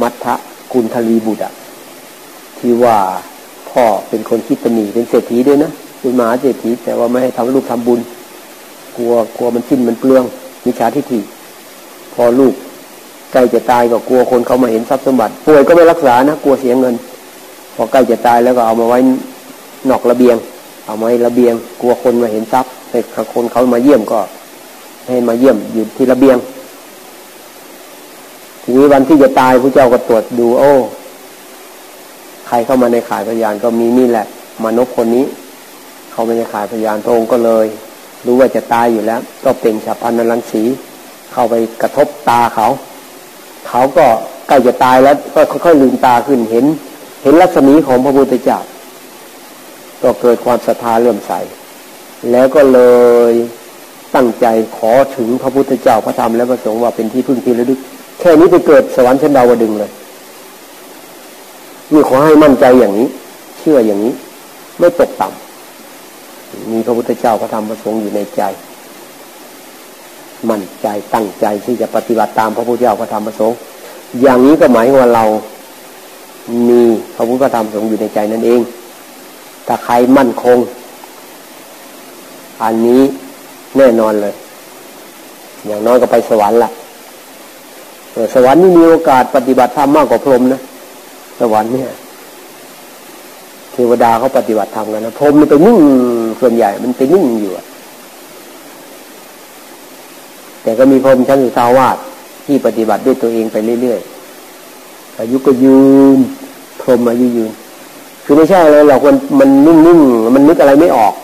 [0.00, 0.34] มัทธะ
[0.72, 1.48] กุลทลีบุตร
[2.58, 2.98] ที่ว่า
[3.70, 5.70] พ่อเป็นคนคิดตนีเป็นเศรษฐีด้วยนะ
[6.00, 8.00] เป็นมหาเศรษฐีแต่ว่าไม่ให้ทำลูกทำบุญ
[8.96, 10.24] กลัวกลัวมันสิ้นมันเปลือง
[10.64, 11.20] มิจฉาทิฏฐิ
[12.14, 12.54] พอลูก
[13.32, 16.94] ใกล้จะตายก็กลัวคนเขามาเห็นทรัพย์สมบัติป่วยก็ไม่รักษานะกลัวเสียเงิน
[17.74, 18.98] พอใกล้จะตายแล้วก็เอามาไว้
[19.90, 20.36] นอกระเบียง
[20.86, 22.98] เอาไว้ระเบียง กลัวคนมาเห็นทรัพย์ให้
[23.34, 24.20] คนเขามาเยี่ยมก็
[25.06, 26.36] ให้มาเยี่ยมอยู่ที่ระเบียง
[28.68, 30.72] ทีนี้วันที่จะตายพระเจ้าก็ตรวจดู โอ้
[32.48, 34.26] ใครเข้ามาในข่ายพยานก็มีนี่แหละ
[34.62, 35.24] มานพคนนี้
[36.12, 37.66] เขาไม่ในข่ายพยานพระองค์ก็เลย
[38.26, 40.62] รู้ว่าจะตายอยู่แล้ว ก็เป่งฉับพันนรังสี
[41.32, 42.66] เข้าไปกระทบตาเขา
[43.68, 44.06] เขาก็
[44.48, 46.64] ใกล้จะตายแล้วก็ค่อยๆลืมตาขึ้นเห็น
[47.22, 48.58] เห็นลักษณะของพระพุทธเจ้า
[50.02, 51.32] ก็เกิดความศรัทธาเลื่อมใส
[52.32, 52.80] แล้วก็เล
[53.30, 53.32] ย
[54.14, 57.80] ตั้งใจขอถึงพระพุทธเจ้าพระธรรมและพระสงฆ์ว่าเป็นที่พึ่งที่ระลึก
[58.20, 59.90] แค่นี้ไปเกิดสวรรค์ชั้นดาวดึงเลย
[61.92, 63.08] นี่ขอให้มั่นใจอย่างนี้
[63.58, 64.12] เชื่ออย่างนี้
[64.78, 68.42] ไม่ตกต่ำมีพระพุทธเจ้าพระธรรมพระสงฆ์อยู่ในใจ
[70.50, 73.56] มั่นใจตั้งใจที่จะปฏิบัติตามพระพุทธเจ้าพระธรรมพระสงฆ์
[74.22, 75.24] อย่างนี้ก็หมายว่าเรา
[76.68, 76.82] มี
[77.16, 78.60] พระพุทธธรรมสงฆ์อยู่ในใจนั่นเอง
[79.66, 80.58] ถ้าใครมั่นคง
[82.62, 83.02] อันนี้
[83.76, 84.34] แน่นอนเลย
[85.66, 86.70] อย่างน้อยก็ไปสวรรค์ละ
[88.34, 90.60] สวรรค์นี่มีโอกาสปฏิบัติธรรมมากกว่าพรหมนะ
[91.40, 91.90] สวรรค์เนี่ย
[93.72, 95.78] เทวดาเขาปฏิบัติธรรมกันนะพรหมมันไปนิ่ง
[96.40, 97.52] ส่วนใหญ่มันไปนิ่งอยู่
[100.62, 101.96] แต่ก็มีพรหมชั้นสุทาวาส
[102.46, 105.80] ที่ปฏิบัติด้วยตัวเองไปเรื่อยๆอายุก็ยื
[106.16, 106.18] น
[106.80, 107.52] พรหมอายุยืน
[108.24, 111.14] คือไม่ใช่อะไรหรอกมันมันนิ่งๆมันนึกอะไรไม่ออก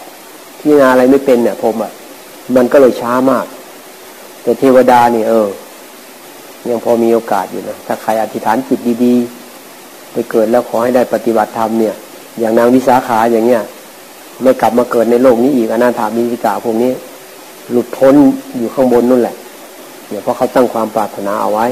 [0.59, 1.93] พิจารณาอะไรไม่เป็นเนี่ยพรหมอะ
[2.57, 3.47] มันก็เลยช้ามาก
[4.43, 5.49] แต่เทวดานี่เออ
[6.69, 11.95] ยังพอมีโอกาสอยู่นะถ้าใครอธิษฐานจิตดีๆ ไปเกิดแล้วขอให้ได้ปฏิบัติธรรมเนี่ย
[12.39, 13.63] อย่างนางวิสาขาอย่างเงี้ย
[14.43, 16.93] ไม่กลับมาเกิดในโลกนี้อีกอนาถามิสิกาพวกนี้
[17.71, 18.15] หลุดพ้น
[18.59, 19.37] อยู่ข้างบนนั่นแหละ
[20.09, 21.67] เนี่ยเพราะเขาตั้งความปรารถนาเอาไว้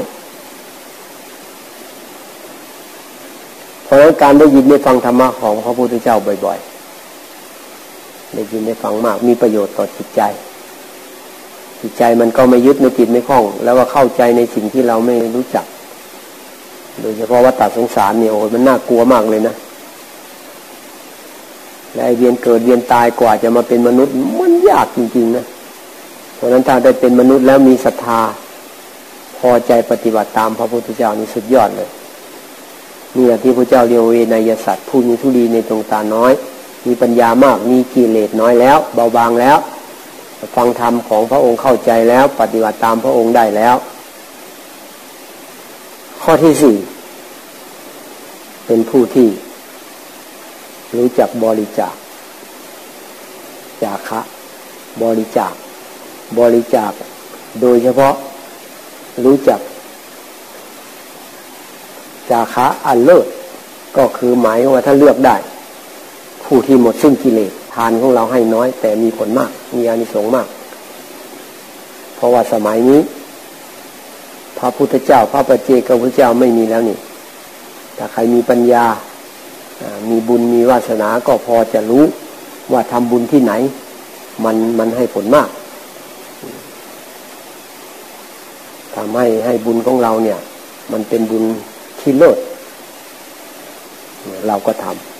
[3.83, 6.59] เพราะฉะนั้นการได้ยินได้ฟังธรรมะของพระพุทธเจ้าบ่อย
[7.45, 10.21] ๆ ได้ยินได้ฟังมากมีประโยชน์ต่อจิตใจ
[11.81, 15.65] จิตใจมันก็ไม่ยึดไม่ติดไม่คล้อง แล้วก็เข้าใจในสิ่งที่เราไม่รู้จัก
[17.01, 19.55] โดยเฉพาะว่าตัดสงสารเนี่ยโอ้มันน่ากลัวมากเลยนะ
[21.93, 25.45] และไอเวียนเกิดเวียนตายกว่าจะมาเป็นมนุษย์มันยากจริงๆนะ
[26.35, 28.21] เพราะนั้นถ้าได้เป็นมนุษย์แล้วมีศรัทธา
[29.39, 31.89] พอใจปฏิบัติตามพระพุทธเจ้านี่สุดยอดเลย
[33.15, 36.31] นี่แหละที่พระเจ้าเรียกเวนยสัตว์ผู้มีทุลีในตรงตาน้อย
[36.87, 39.57] มีปัญญามากมีกิเลสน้อยแล้ว เบาบางแล้ว
[40.55, 43.75] ฟังธรรมของพระองค์เข้าใจแล้ว ปฏิบัติตามพระองค์ได้แล้ว
[46.21, 46.75] ข้อที่สี่
[48.65, 49.29] เป็นผู้ที่
[50.97, 51.95] รู้จักบริจาค
[53.83, 54.19] จาคะ
[55.03, 55.53] บริจาค
[56.39, 56.91] บริจาค
[57.61, 58.13] โดยเฉพาะ
[59.25, 59.59] รู้จัก
[62.29, 63.27] จาคะอันเลิศ
[63.97, 65.35] ก็คือหมายว่าถ้าเลือกได้
[66.45, 70.47] ผู้ที่หมดสิ้นกิเลส ทานของเราให้น้อย แต่มีผลมาก มีอานิสงส์มาก
[72.15, 73.01] เพราะว่าสมัยนี้
[74.57, 76.97] พระพุทธเจ้า พระปเจกับพระเจ้าไม่มีแล้วนี่
[77.97, 78.85] ถ้าใครมีปัญญา
[80.09, 82.03] มีบุญมีวาสนาก็พอจะรู้
[82.71, 83.53] ว่าทำบุญที่ไหน
[84.43, 85.49] มันมันให้ผลมาก
[88.95, 90.39] ทำให้ให้บุญของเราเนี่ย
[90.91, 91.43] มันเป็นบุญ
[91.99, 92.37] ที่เลิศ
[94.47, 95.10] เราก็ทำ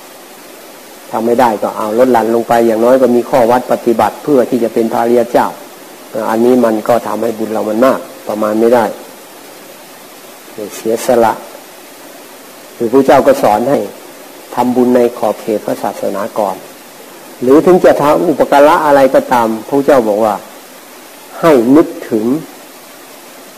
[1.12, 5.48] ทำไม่ได้ก็เอาลดหลั่นลงไป อย่างน้อยก็มีข้อวัดปฏิบัติเพื่อที่จะเป็นพาเรียเจ้า
[6.30, 8.86] อันนี้มันก็ทำให้บุญเรามันมาก ประมาณไม่ได้
[10.76, 11.34] เสียสละ
[12.76, 13.80] หรือพระเจ้าก็สอนให้
[14.56, 16.56] ทำบุญในขอบเขตพระศาสนาก่อน
[17.42, 20.36] หรือถึงจะทำอุปการะอะไรก็ตามพระเจ้าบอกว่า
[21.40, 22.26] ให้นึกถึง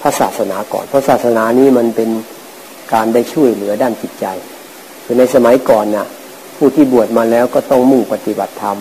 [0.01, 2.09] พระศาสนาก่อน เพราะศาสนานี้มันเป็น
[2.93, 4.25] การได้ช่วยเหลือด้านจิตใจ
[5.03, 6.07] คือในสมัยก่อนนะ่ะ
[6.65, 8.77] ผู้ที่บวชมาแล้วก็ต้องมุ่งปฏิบัติธรรม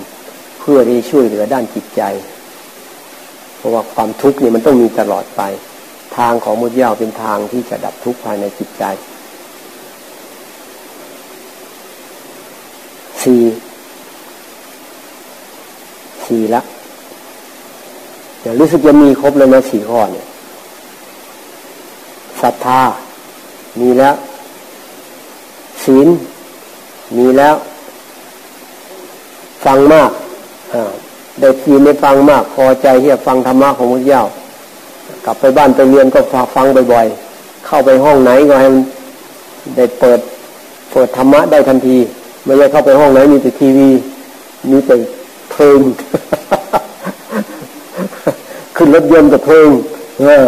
[0.60, 2.02] เพื่อที่ช่วยเหลือด้านจิตใจ
[3.56, 5.42] เพราะว่าความทุกข์เนี่ยมันต้องมีตลอดไป
[6.16, 8.84] ทางของมุทยาวเป็นทางที่จะดับทุกข์ภายในจิตใจ
[13.22, 13.42] สี่
[16.26, 16.62] สี่ละ
[18.40, 20.26] เดี๋ยวรู้สึกจะมีครบแล้วนะสี่ข้อเนี่ย
[22.42, 22.80] ศรัทธา
[23.80, 24.14] มีแล้ว
[25.84, 26.08] ศีล
[27.18, 27.56] มีแล้ว
[29.64, 30.10] ฟังมาก
[31.40, 34.24] ได้ทีได้ฟังมาก พอใจที่จะฟังธรรมะของพระเจ้า
[35.24, 36.20] กลับไปบ้านไปเรียนก็
[36.54, 38.84] ฟังบ่อยๆ เข้าไปห้องไหนก็ให้มัน
[39.76, 40.20] ได้เปิด
[40.92, 41.96] เปิดธรรมะได้ทันที
[42.44, 43.90] ไม่ใช่เข้าไปห้องไหนมีแต่ทีวี
[44.70, 44.94] มีแต่
[45.50, 45.80] เพลง
[48.76, 49.68] ขึ้นรถยนต์กับเพลง
[50.20, 50.44] เออ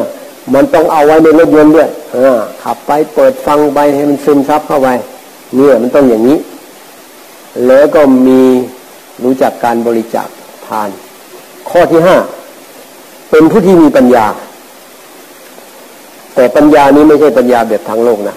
[0.55, 1.89] มันต้องเอาไว้ในรถยนต์ด้วย
[2.63, 4.89] ขับไปเปิดฟังไปให้มันซึมซับเข้าไป
[5.57, 6.39] เนี่ยมันต้องอย่างนี้
[7.67, 8.43] แล้วก็มี
[9.23, 10.29] รู้จักการบริจาค
[10.67, 10.89] ทาน
[11.71, 12.17] ข้อที่ห้า
[13.31, 14.27] เป็นผู้ที่มีปัญญา
[16.35, 18.37] แต่ปัญญานี้ไม่ใช่ปัญญาแบบทางโลกนะ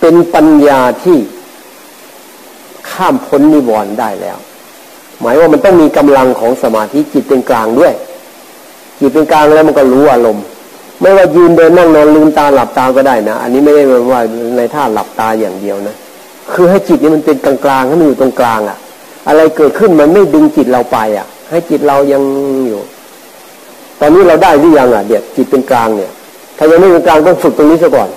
[0.00, 1.18] เป็นปัญญาที่
[2.90, 4.38] ข้ามพ้นนิวรณ์ได้แล้ว
[5.20, 7.92] หมายว่ามันต้องมีกำลังของสมาธิจิตเป็นกลางด้วย
[9.00, 10.44] จิตเป็นกลางแล้วมันก็รู้อารมณ์
[11.00, 14.20] ไม่ว่ายืนเดินนั่งนอนลืมตาหลับตาก็ได้นะ อันนี้ไม่ได้ว่า
[14.56, 15.96] ในท่าหลับตาอย่างเดียวนะ
[16.52, 18.78] คือให้จิตนี่มันเป็นกลางๆให้มันอยู่ตรงกลางอะ่ะ
[19.28, 22.22] อะไรเกิดขึ้นมันไม่ดึงจิตเราไปอะ ให้จิตเรายัง
[22.66, 22.80] อยู่
[24.00, 26.10] ตอนนี้เราได้หรือยังอะเดี๋ยวจิตเป็นกลางเนี่ย
[26.56, 28.08] ถ้ายังไม่เป็นกลางต้องฝึกตรงนี้ซะก่อน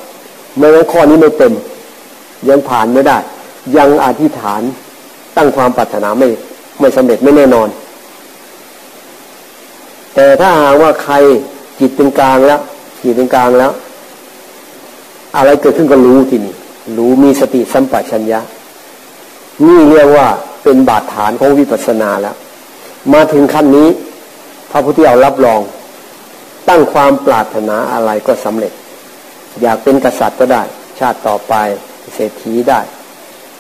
[0.58, 1.54] ไม่งั้นข้อนี้ไม่เต็ม
[2.50, 3.18] ยังผ่านไม่ได้
[3.78, 4.62] ยังอธิษฐาน
[5.38, 6.28] ตั้งความปรารถนาไม่
[6.80, 7.68] ไม่สำเร็จไม่แน่นอน
[10.16, 11.16] แต่ถ้าหากว่าใคร
[11.80, 12.60] จิตเป็นกลางแล้ว
[13.04, 13.72] จิตเป็นกลางแล้ว
[15.36, 16.54] อะไรเกิดขึ้นก็รู้ทีนี้
[16.98, 18.40] รู้มีสติสัมปชัญญะ
[19.66, 20.28] นี่เรียกว่า
[20.64, 22.36] เป็นบาดฐานของวิปัสสนาแล้ว
[23.14, 23.88] มาถึงขั้นนี้
[24.72, 25.62] พระพุทธเจ้ารับรอง
[26.70, 28.74] ตั้งความปรารถนาอะไรก็สำเร็จ
[29.62, 30.64] อยากเป็นกษัตริย์ก็ได้
[31.00, 31.54] ชาติต่อไป
[32.14, 32.80] เศรษฐีได้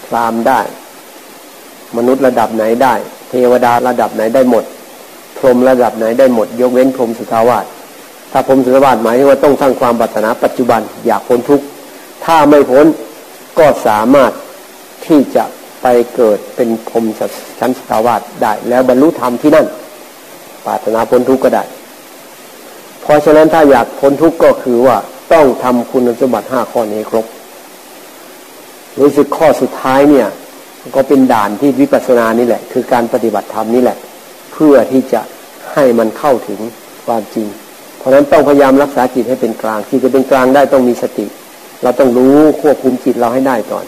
[0.05, 0.61] พรามได้
[1.97, 2.93] มนุษย์ระดับไหนได้
[3.29, 4.63] เทวดาระดับไหนได้หมด
[5.37, 7.65] พรหมระดับไหนได้หมด ยกเว้นพรหมสุทาวาส
[8.31, 11.65] ถ้าพรหมสุทาวาสหมายว่าต้องสร้างความปรารถนาปัจจุบันอยากพ้นทุกข์
[12.25, 12.85] ถ้าไม่พ้น
[13.59, 14.31] ก็สามารถ
[15.05, 15.43] ที่จะ
[15.81, 17.05] ไปเกิดเป็นพรม
[17.59, 19.67] ชั้นสุทาวาสได้ แล้วบรรลุธรรมที่นั่น
[20.65, 21.63] ปรารถนาพ้นทุกข์ก็ได้
[23.01, 24.97] เพราะฉะนั้นถ้าอยากพ้นทุกข์ก็คือว่า
[25.33, 27.25] ต้องทำคุณสมบัติห้าข้อนี้ครบ
[28.99, 30.27] รู้สึกข้อสุดท้ายเนี่ย
[30.95, 33.97] ก็เป็นด่านที่วิปัสสนานี่แหละ คือการปฏิบัติธรรมนี่แหละ
[34.53, 35.21] เพื่อที่จะ
[35.73, 36.59] ให้มันเข้าถึง
[37.05, 37.47] ความจริง
[37.97, 41.25] เพราะฉะนั้นต้องพยายามรักษาจิตให้เป็นกลางที่จะเป็นกลางได้ต้องมีสติ
[41.83, 43.85] เราต้องรู้ควบคุมจิตเราให้ได้ก่อน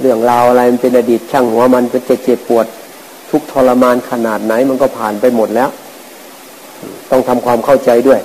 [0.00, 2.66] เรื่องราวอะไรมันเป็นอดีตช่างหัวมันเป็นเจ็บเจ็บปวด
[3.30, 5.68] ทุกทรมานขนาดไหนมันก็ผ่านไปหมดแล้ว
[7.10, 8.20] ต้องทำความเข้าใจด้วย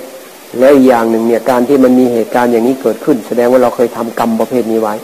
[0.59, 4.95] และอีกอย่างหนึ่งเนี่ยการที่มันมีเหตุการณ์อย่างนี้เกิดขึ้น แสดงว่าเราเคยทำกรรมประเภทนี้ไว้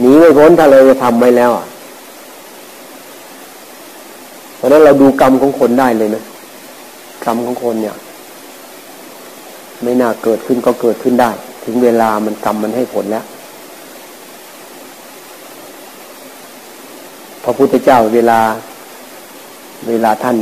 [0.00, 1.66] หนีไม่พ้นถ้าเราจะทำไว้แล้วอะ
[4.56, 6.24] เพราะนั้นเราดูกรรมของคนได้เลยนะ
[7.24, 7.96] กรรมของคนเนี่ย
[9.82, 11.30] ไม่น่าเกิดขึ้นก็เกิดขึ้นได้
[11.64, 13.24] ถึงเวลามันกรรมมันให้ผลแล้ว
[17.44, 18.40] พระพุทธเจ้าเวลา
[19.88, 20.38] เวลาท่าน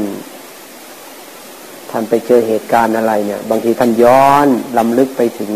[1.90, 4.46] ท่านไปเจอเหตุการณ์อะไรเนี่ย บางทีท่านย้อน
[4.78, 5.52] ลำลึกไปถึง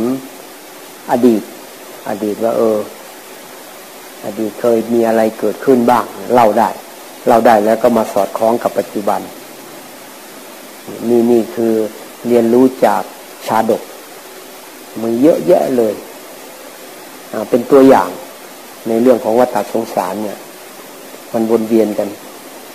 [1.10, 1.42] อดีต
[2.08, 2.78] อดีตว่า เออ
[4.24, 6.04] อดีตเคยมีอะไรเกิดขึ้นบ้าง
[6.34, 6.68] เล่าได้
[7.26, 9.20] เล่าได้แล้วก็มาสอดคล้องกับปัจจุบัน
[11.08, 11.74] นี่นี่คือ
[12.28, 13.02] เรียนรู้จาก
[13.46, 13.82] ชาดก
[15.02, 15.94] มีเยอะแยะเลย
[17.50, 18.08] เป็นตัวอย่าง
[18.88, 20.38] ในเรื่องของวัฏสงสารเนี่ย
[21.36, 22.08] มันวนเวียนกัน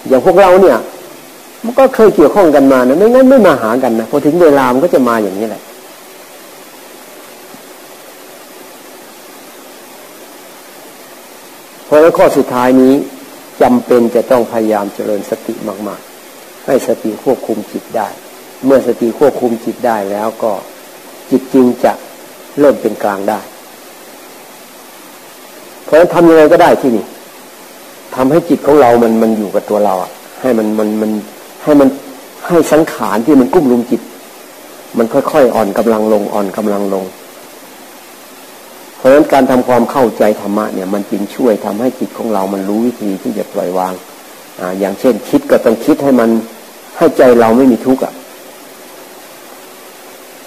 [0.07, 0.77] อย่างพวกเราเนี่ย
[1.65, 5.63] มันก็เคยเกี่ยวข้องกันมานะไม่งั้นไม่มาหากันนะพอถึงเวลามันก็จะมาอย่างนี้แหละ
[11.85, 12.93] เพราะฉะนั้นข้อสุดท้ายนี้
[13.61, 15.53] จำเป็นจะต้องพยายามเจริญสติ
[15.87, 16.01] มาก
[16.33, 18.07] ๆ ให้สติควบคุมจิตได้
[18.65, 20.51] เมื่อสติควบคุมจิตได้แล้วก็
[21.29, 21.93] จิตจริงจะ
[22.59, 23.39] เริ่มเป็นกลางได้
[25.83, 27.05] เพราะฉะนั้นทำยังไงก็ได้ที่นี่
[28.15, 31.11] ทำให้จิตของเรามันมันอยู่กับตัวเราอะ ให้มันมันมัน
[31.63, 31.89] ให้มัน
[32.47, 34.01] ให้สังขารที่มันกุ้มลุมจิต
[34.97, 37.05] มันค่อยๆอ่อนกำลังลงอ่อนกำลังลง
[38.97, 43.93] เพราะฉะนั้นการทำความเข้าใจธรรมะเนี่ย มันจึงช่วยทำให้จิตของเรา มันรู้วิธีที่จะปล่อยวาง
[44.59, 46.29] อ่าอย่างเช่น คิดก็ต้องคิดให้มัน
[46.97, 48.13] ให้ใจเราไม่มีทุกข์อะ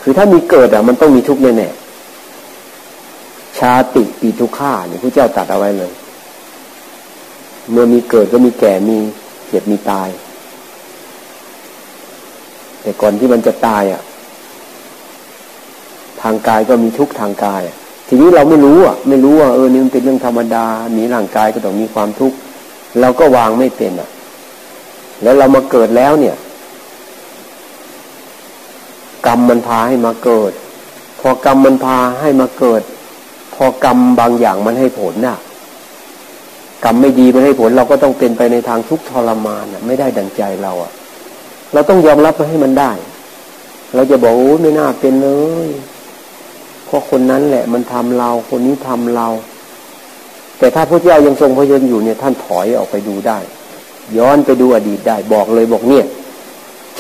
[0.02, 3.86] คือถ้ามีเกิดอะ มันต้องมีทุกข์แน่ๆชาติ
[4.20, 5.90] ปีทุกข้าเนี่ยพระเจ้าตัดเอาไว้เลย
[7.70, 8.98] เมื่อมีเกิดก็มีแก่มี
[9.48, 10.08] เจ็บมีตาย
[12.82, 14.02] แต่ก่อนที่มันจะตายอะ
[16.22, 17.62] ทางกายก็มีทุกทางกาย
[18.06, 22.36] ทีนี้เราไม่รู้อะ ไม่รู้ว่าเออนี่มันเป็นเรื่องธรรมดา มีร่างกายก็ต้องมีความทุกข์
[23.00, 24.08] เราก็วางไม่เป็นอะ
[25.22, 26.36] แล้วเรามาเกิดแล้วเนี่ย
[29.26, 30.52] กรรมมันพาให้มาเกิด
[31.20, 32.82] พอกรรมมันพาให้มาเกิด
[33.54, 35.36] พอกรรมบางอย่างมันให้ผลน่ะ
[36.84, 40.92] กรรมไม่ดีไมันให้ผลเราก็ต้องเป็นไปในทางทุกข์ทรมานอะ ไม่ได้ดังใจเราอะ
[41.72, 42.92] เราต้องยอมรับให้มันได้
[43.94, 45.30] เราจะบอกโอ้ไม่น่าเป็นเล
[45.66, 45.68] ย
[46.86, 49.28] เพราะคนนั้นแหละ มันทำเรา คนนี้ทำเรา
[50.58, 53.38] แต่ถ้าพระเจ้ายังทรงพระชนอยู่เนี่ย ท่านถอยออกไปดูได้
[54.18, 56.04] ย้อนไปดูอดีตได้ บอกเลยบอกเนี่ย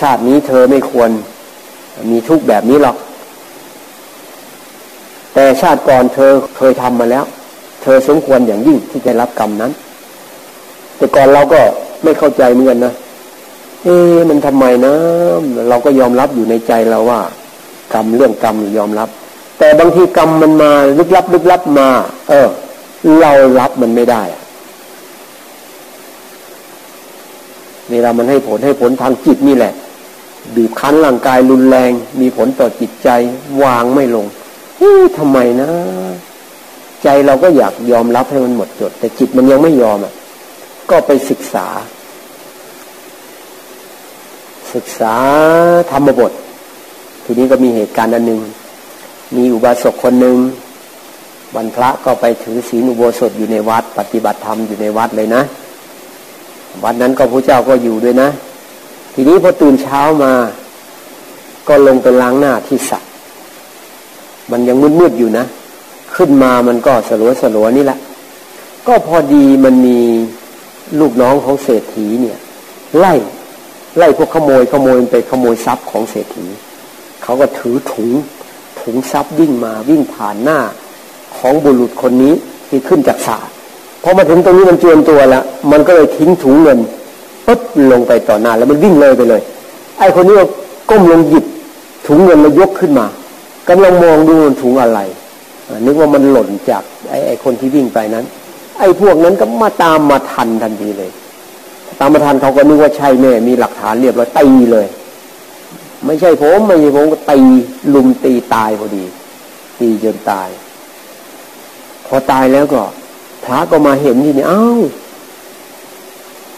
[0.00, 1.10] ชาตินี้เธอไม่ควร
[2.10, 2.96] มีทุกข์แบบนี้หรอก
[5.34, 7.24] แต่ชาติก่อนเธอเคยทำมาแล้ว
[7.84, 9.72] เธอสมควรอย่างยิ่งที่จะรับกรรมนั้น
[10.96, 11.60] แต่ก่อนเราก็
[12.02, 12.94] ไม่เข้าใจเหมือนกันนะ
[13.82, 13.96] เอ๊
[14.28, 14.94] มันทำไมนะ
[15.68, 17.20] เราก็ยอมรับอยู่ในใจเราว่า
[17.94, 19.08] กรรมเรื่องกรรมยอมรับ
[19.58, 21.88] แต่บางทีกรรมมันมาลึกลับลึกลับมา
[22.28, 22.48] เออ
[23.20, 24.22] เรารับมันไม่ได้
[27.90, 29.72] เวลามันให้ผลให้ผลทางจิตนี่แหละ
[30.54, 33.08] บีบคั้นร่างกายรุนแรง มีผลต่อจิตใจ
[33.62, 34.26] วางไม่ลง
[34.78, 35.70] เฮ้ยทำไมนะ
[37.04, 40.12] ใจเราก็อยากยอมรับให้มันหมดจด แต่จิตมันยังไม่ยอมอะ
[40.90, 41.66] ก็ไปศึกษา
[44.74, 45.14] ศึกษา
[45.90, 46.32] ธรรมบท
[47.24, 48.40] ทีนี้ก็มีเหตุการณ์อันหนึ่ง
[49.36, 50.36] มีอุบาสกคนหนึ่ง
[51.56, 55.42] วันพระก็ไปถือศีลอุโบสถอยู่ในวัด ปฏิบัติธรรมอยู่ในวัดเลยนะ
[56.84, 58.28] วัดนั้นก็พระเจ้าก็อยู่ด้วยนะ
[59.14, 60.32] ทีนี้พอตื่นเช้ามา
[61.68, 62.98] ก็ลงไปล้างหน้าที่สระ
[64.50, 65.44] มันยังมืดๆอยู่นะ
[66.16, 67.98] ขึ้นมามันก็สลัวสลัวนี่แหละ
[68.86, 69.98] ก็พอดีมันมี
[71.00, 72.38] ลูกน้องของเศรษฐีเนี่ย
[72.98, 73.14] ไล่
[73.98, 76.46] ไล่พวกขโมยขโมยไปขโมยทรัพย์ของเศรษฐี
[77.22, 78.10] เขาก็ถือถุง
[78.80, 80.58] ถุงทรัพย์วิ่งมาวิ่งผ่านหน้า
[81.36, 82.34] ของบุรุษคนนี้
[82.68, 83.38] ที่ขึ้นจากสา
[84.02, 86.78] พอมาถึงตรงนี้มันเจียมตัวล้วมันก็เลยทิ้งถุงเงิน
[87.46, 87.60] ปุ๊บ
[87.92, 89.42] ลงไปต่อหน้าแล้วมันวิ่งเลยไปเลย
[89.98, 90.46] ไอ้คนนี้ก็
[90.90, 91.44] ก้มลงหยิบ
[92.06, 93.06] ถุงเงินแล้วยกขึ้นมา
[93.68, 95.00] กำลังมองดูถุงอะไร
[95.86, 98.24] นึกว่ามันหล่นจากไอ้ไอ้คนที่วิ่งไปนั้น
[98.78, 101.10] ไอ้พวกนั้นก็มาตามมาทันทันทีเลย
[102.00, 104.86] ตามมาทันเขาก็นึกว่าใช่แน่มีหลักฐานเรียบร้อยตีเลย
[106.06, 107.40] ไม่ใช่ผมไม่ใช่ผมก็ตี
[107.94, 109.04] ลุมตีตายพอดี
[109.80, 110.48] ตีจนตาย
[112.06, 112.82] พอตายแล้วก็
[113.44, 114.80] พระก็มาเห็นทีนี่อ้าว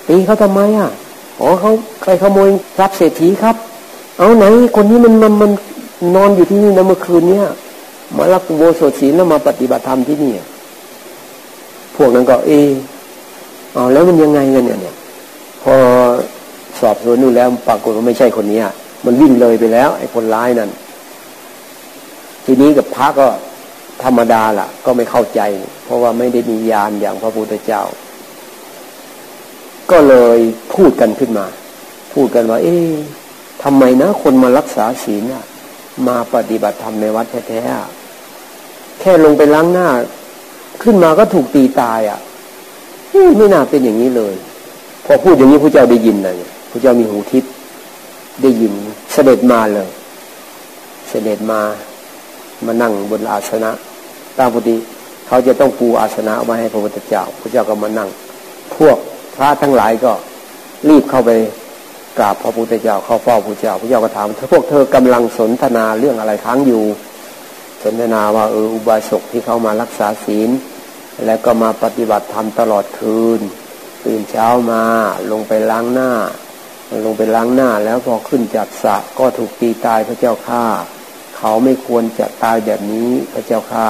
[0.08, 0.90] ตีเขาทำไมอะ
[1.40, 1.70] อ๋อเขา
[2.02, 3.56] ใครขโมยทรัพย์เศรษฐีครับ
[4.18, 4.44] เอาไหน
[4.76, 5.50] คนนี้มันมันมัน
[6.14, 7.46] นอนอยู่ที่นี่นะเมื่อคืนเนี้ย
[8.16, 10.32] มารับโบสถศีลแล้วมาปฏิบัติธรรมที่นี่
[11.96, 12.70] พวกนั้นก็เออ
[13.72, 14.94] เอาแล้วมันยังไงกันเนี่ยเนี่ย
[15.62, 15.74] พอ
[16.80, 18.60] สอบสวนดูแล้วปรากฏว่าไม่ใช่คนนี้
[19.04, 20.70] มันวิ่งเลยไปแล้ว ไอ้คนร้ายนั่น
[22.44, 23.26] ทีนี้กับพระก็
[24.02, 25.40] ธรรมดาล่ะ ก็ไม่เข้าใจ
[25.84, 27.82] เพราะว่าไม่ได้มีญาณอย่างพระพุทธเจ้า
[29.90, 30.38] ก็เลย
[30.74, 31.46] พูดกันขึ้นมา
[32.14, 32.90] พูดกันว่า เอ๊ะ
[33.62, 35.44] ทำไมนะ คนมารักษาศีลอะ
[36.06, 39.88] มาปฏิบัติธรรมในวัดแท้ๆแค่ลงไปล้างหน้า
[40.82, 42.20] ขึ้นมาก็ถูกตีตายอะ
[43.36, 44.34] ไม่น่าเป็นอย่างนี้เลย
[45.04, 46.36] พอพูดอย่างนี้พระเจ้าได้ยินเลย
[46.70, 47.50] พระเจ้ามีหูทิพย์
[48.42, 48.72] ได้ยิน
[49.12, 49.88] เสด็จมาเลย
[51.08, 51.60] เสด็จมา
[52.66, 53.70] มานั่งบนอาสนะ
[54.38, 54.76] ตามปกติ
[55.26, 58.08] เขาจะต้องปูอาสนะไว้ให้พระพุทธเจ้า พระเจ้าก็มานั่ง
[58.76, 58.96] พวก
[59.36, 60.12] พระทั้งหลายก็
[60.88, 61.30] รีบเข้าไป
[62.18, 66.84] กราบพระพุทธเจ้าเข้าเฝ้าพระเจ้าพระเจ้าก็ถามพวกเธอกำลังสนทนาเรื่องอะไรค้างอยู่
[67.82, 70.50] สนทนาว่าเอออุบาสกที่เขามารักษาศีล
[71.24, 73.40] แล้วก็มาปฏิบัติธรรมตลอดคืน
[74.04, 74.82] ตื่นเช้ามา
[75.30, 76.10] ลงไปล้างหน้า
[77.04, 80.64] ลงไปล้างหน้าแล้วพอขึ้นจากสระก็ถูกตีตายพระเจ้าข้า
[81.36, 83.88] เขาไม่ควรจะตายแบบนี้พระเจ้าข้า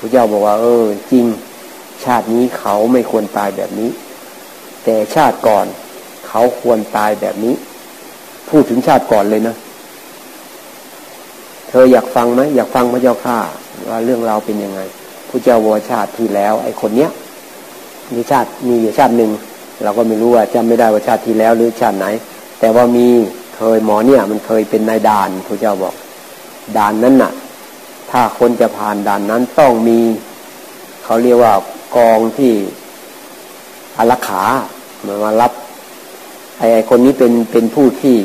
[0.00, 1.26] พระเจ้าบอกว่า เออ จริง
[2.04, 3.90] ชาตินี้เขาไม่ควรตายแบบนี้
[4.84, 5.66] แต่ชาติก่อน
[6.28, 7.54] เขาควรตายแบบนี้
[8.48, 9.54] พูดถึงชาติก่อนเลยนะ
[11.68, 13.38] เธออยากฟังไหมอยากฟังพระเจ้าข้า
[13.88, 14.80] ว่าเรื่องราวเป็นยังไง
[15.28, 17.10] พระเจ้าวชาติที่แล้ว ไอ้คนเนี้ย
[18.14, 19.30] มีชาติมีอยู่ชาติหนึ่ง
[19.82, 22.06] เราก็ไม่รู้ว่าจำไม่ได้ว่าชาติที่แล้วหรือชาติไหน
[22.60, 23.06] แต่ว่ามี
[23.56, 25.94] เคยหมอเนี่ย มันเคยเป็นนายด่านพระเจ้าบอก
[26.76, 27.32] ด่านนั้นน่ะ
[28.10, 29.98] ถ้าคนจะผ่านด่านนั้นต้องมี
[31.04, 31.54] เขาเรียกว่า
[31.96, 32.52] กองที่
[33.96, 34.42] อารักขา
[35.06, 35.52] มารับ
[36.58, 38.16] ไอ้คนนี้เป็นเป็นผู้ที่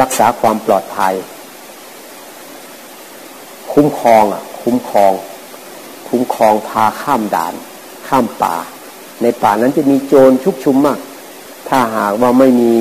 [0.00, 1.14] รักษาความปลอดภัย
[3.72, 5.12] คุ้มครองอะ คุ้มครอง
[6.08, 7.54] คุ้มครองพาข้ามด่าน
[8.08, 8.54] ข้ามป่า
[9.22, 10.98] ในป่านั้นจะมีโจรชุกชุมมาก
[11.68, 12.72] ถ้าหากว่าไม่มี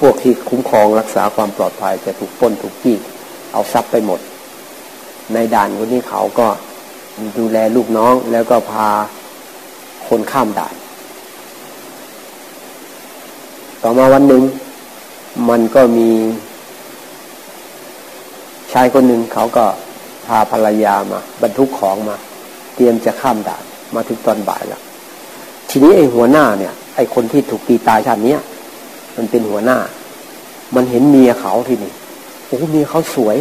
[0.00, 2.96] พวกที่คุ้มครองรักษาความปลอดภัยจะถูกป้นถูกจี้
[3.52, 4.20] เอาทรัพย์ไปหมด
[5.34, 6.48] ในด่านคนนี้เขาก็
[7.38, 8.88] ดูแลลูกน้องแล้วก็พา
[10.08, 10.74] คนข้ามด่าน
[13.82, 14.42] ต่อมาวันหนึ่ง
[15.48, 16.10] มันก็มี
[18.72, 19.64] ชายคนหนึ่งเขาก็
[20.26, 22.16] พาภรรยามา บรรทุกของมา
[22.74, 23.64] เตรียมจะข้ามด่าน
[23.94, 24.82] มาถึงตอนบ่ายแล้ว
[25.70, 28.36] ทีนี้ไอ้หัวหน้าเนี่ย ไอ้คนที่ถูกตีตายชาตินี้
[29.16, 29.78] มันเป็นหัวหน้า
[30.74, 31.92] มันเห็นเมียเขาทีนี่
[32.46, 33.36] โอ้เมียเขาสวย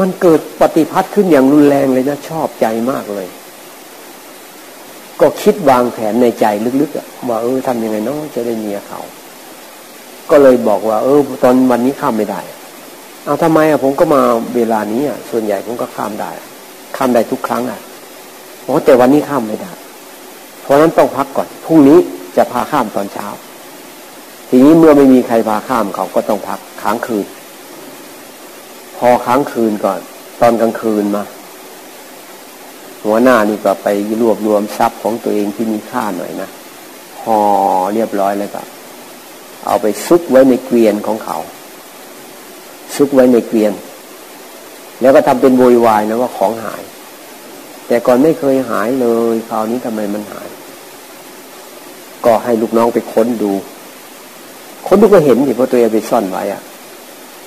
[0.00, 3.28] มันเกิดปฏิพัทธ์ขึ้นอย่างรุนแรงเลยนะชอบใจมากเลย
[5.20, 6.46] ก็คิดวางแผนในใจ
[6.80, 9.00] ลึกๆว่าเออทำยังไงเนาะจะได้เมียเขา
[10.30, 12.40] ก็เลยบอกว่า เออ ตอนวันนี้ข้ามไม่ได้
[13.24, 14.20] เอาทำไมอะผมก็มา
[14.56, 16.30] เวลานี้อะส่วนใหญ่ผมก็ข้ามได้
[16.96, 17.80] ข้ามได้ทุกครั้งอะ
[18.64, 19.72] โอ้แต่วันนี้ข้ามไม่ได้
[20.62, 21.98] เพราะนั้นต้องพักก่อนพรุ่งนี้
[22.36, 23.26] จะพาข้ามตอนเช้า
[24.48, 27.26] ทีนี้เมื่อไม่มีใครพาข้ามเขาก็ต้องพักค้างคืน
[28.98, 30.00] พอค้างคืนก่อน
[30.40, 31.24] ตอนกลางคืนมา
[33.04, 33.88] หัวหน้านี่ก็ไป
[34.20, 36.48] รวบรวมทรัพย์ของตัวเองที่มีค่าหน่อยนะ
[37.22, 37.38] ห่อ
[37.94, 38.62] เรียบร้อยแล้วก็
[39.66, 41.38] เอาไปซุกไว้ในเกวียนของเขา
[42.96, 43.72] ซุกไว้ในเกวียน
[45.00, 46.82] แล้วก็ทำเป็นโวยวายนะว่าของหาย
[47.86, 50.48] แต่ก่อนไม่เคยหายเลยคราวนี้ทำไมมันหาย
[52.24, 53.52] ก็ให้ลูกน้องไปค้นดู
[54.84, 56.62] พคนทุกก็เห็นสิเพราะตัวเองไปซ่อนไว้อะ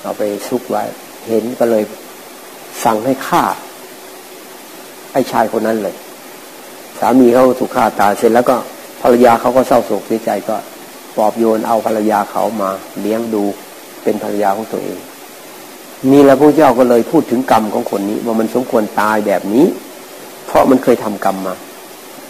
[0.01, 0.83] เอาไปซุกไว้
[1.27, 1.83] เห็นก็เลย
[2.83, 3.43] สั่งให้ฆ่า
[5.13, 5.95] ไอ้ชายคนนั้นเลย
[6.99, 8.55] สามีเขาถูกฆ่าตายเสร็จแล้วก็
[9.01, 10.55] ภรรยาเขาก็เศร้าโศกเสียใจก็
[11.17, 12.69] ปอบโยนเอาภรรยาเขามา
[13.01, 13.43] เลี้ยงดู
[14.03, 14.99] เป็นภรรยาของตัวเอง
[16.11, 19.65] นี่แหละพระเจ้าก็เลยพูดถึงกรรมของคนนี้ ว่ามันสมควรตายแบบนี้
[20.47, 21.55] เพราะมันเคยทำกรรมมา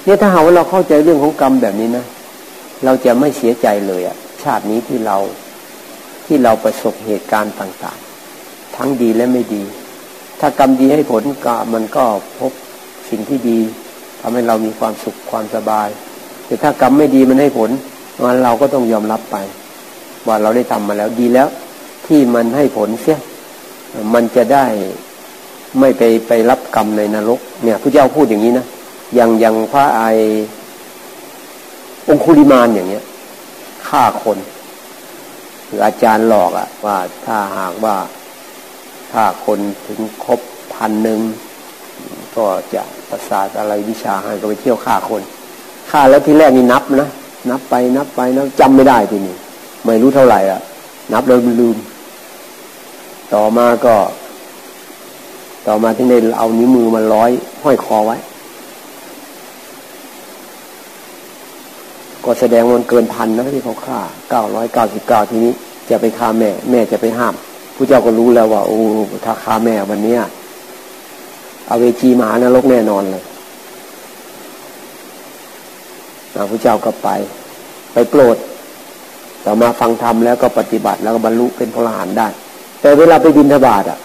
[0.03, 2.05] เนี่ยถ้าหาว่าเราเข้าใจเรื่องของกรรมแบบนี้นะ
[2.85, 5.17] เราจะไม่เสียใจเลยอะชาตินี้ที่เรา
[6.25, 9.63] ที่เราประสบเหตุการณ์ต่างๆ ทั้งดีและไม่ดี
[10.39, 12.05] ถ้ากรรมดีให้ผลก็มันก็
[12.39, 12.51] พบ
[13.09, 13.59] สิ่งที่ดี
[14.21, 15.87] ทำให้เรามีความสุขความสบาย
[16.45, 17.69] แต่ถ้ากรรมไม่ดีมันให้ผล
[18.23, 19.37] งั้นเราก็ต้องยอมรับไป
[20.27, 21.47] ว่าเราได้ทำมาแล้วดีแล้ว
[22.07, 23.19] ที่มันให้ผลเสีย
[24.13, 24.65] มันจะได้
[25.79, 28.65] ไม่ไปไปรับกรรมในนรก เนี่ยพระเจ้าพูดอย่างนี้นะ
[29.15, 30.01] อย่างอย่างพระไอ
[32.09, 33.03] องคุลิมานอย่างเนี้ย
[33.87, 34.37] ฆ่าคน
[35.65, 37.95] หรืออาจารย์หลอกอะว่าถ้าหากว่า
[39.11, 40.39] ถ้าคนถึงครบ
[40.73, 41.19] พันหนึ่ง
[42.37, 45.21] ก็จะประสาทอะไรวิชาให้ก็ไปเที่ยวฆ่าคน
[45.91, 47.09] ฆ่าแล้วที่แรกนี่นับนะ
[47.51, 49.35] นับไปนับไปนับจำไม่ได้ทีนี้
[49.85, 50.61] ไม่รู้เท่าไหร่อะ
[51.13, 51.77] นับแล้วลืม
[53.33, 53.95] ต่อมาก็
[55.67, 57.31] ต่อมาที่ได้เอานิ้วมือมาร้อย
[57.63, 58.17] ห้อยคอไว้
[62.25, 65.51] ก็แสดงมันเกินพันนะที่เขาฆ่าเก้าร้อยเก้าสิบเก้าทีนี้
[65.89, 67.33] จะไปฆ่าแม่ แม่จะไปห้าม
[67.75, 68.79] ผู้เจ้าก็รู้แล้วว่า โอ้
[69.25, 70.15] ถ้าฆ่าแม่วันนี้
[71.67, 73.23] เอาเวจีมหานรกแน่นอนเลย
[76.51, 77.09] พระเจ้าก็ไป
[77.97, 78.37] ไปโปรด
[79.45, 82.27] ต่อมาฟังธรรมแล้วก็ปฏิบัติแล้วก็บรรลุเป็นพระอรหันต์ได้
[82.81, 83.99] แต่เวลาไปบินทบาทอะ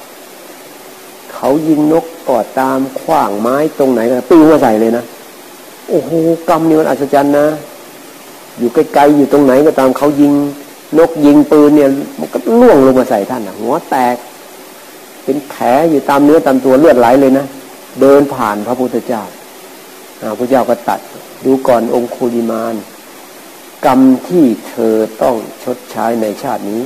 [1.35, 5.05] เขายิงนกกอดตามขว้างไม้ตรงไหนก็ปิ้วมาใส่เลยนะ
[5.89, 6.11] โอ้โห
[6.49, 7.47] กรรมนี่มันอัศจรรย์นะ
[8.59, 10.33] อยู่ไกลๆอยู่ตรงไหนก็ตามเขายิง
[10.99, 11.89] นกยิงปืนเนี่ย
[12.19, 14.17] มันก็ล่วงลงมาใส่ท่านหัวแตก
[15.25, 17.47] เป็นแผลอยู่ตามเนื้อตามตัวเลือดไหลเลยนะ
[18.01, 19.23] เดินผ่านพระพุทธเจ้า
[20.21, 21.01] พระพุทธเจ้าก็ตัด
[21.45, 22.77] ดูก่อนองคุลิมาน
[23.87, 26.83] กรรมที่เธอต้องชดใช้ในชาตินี้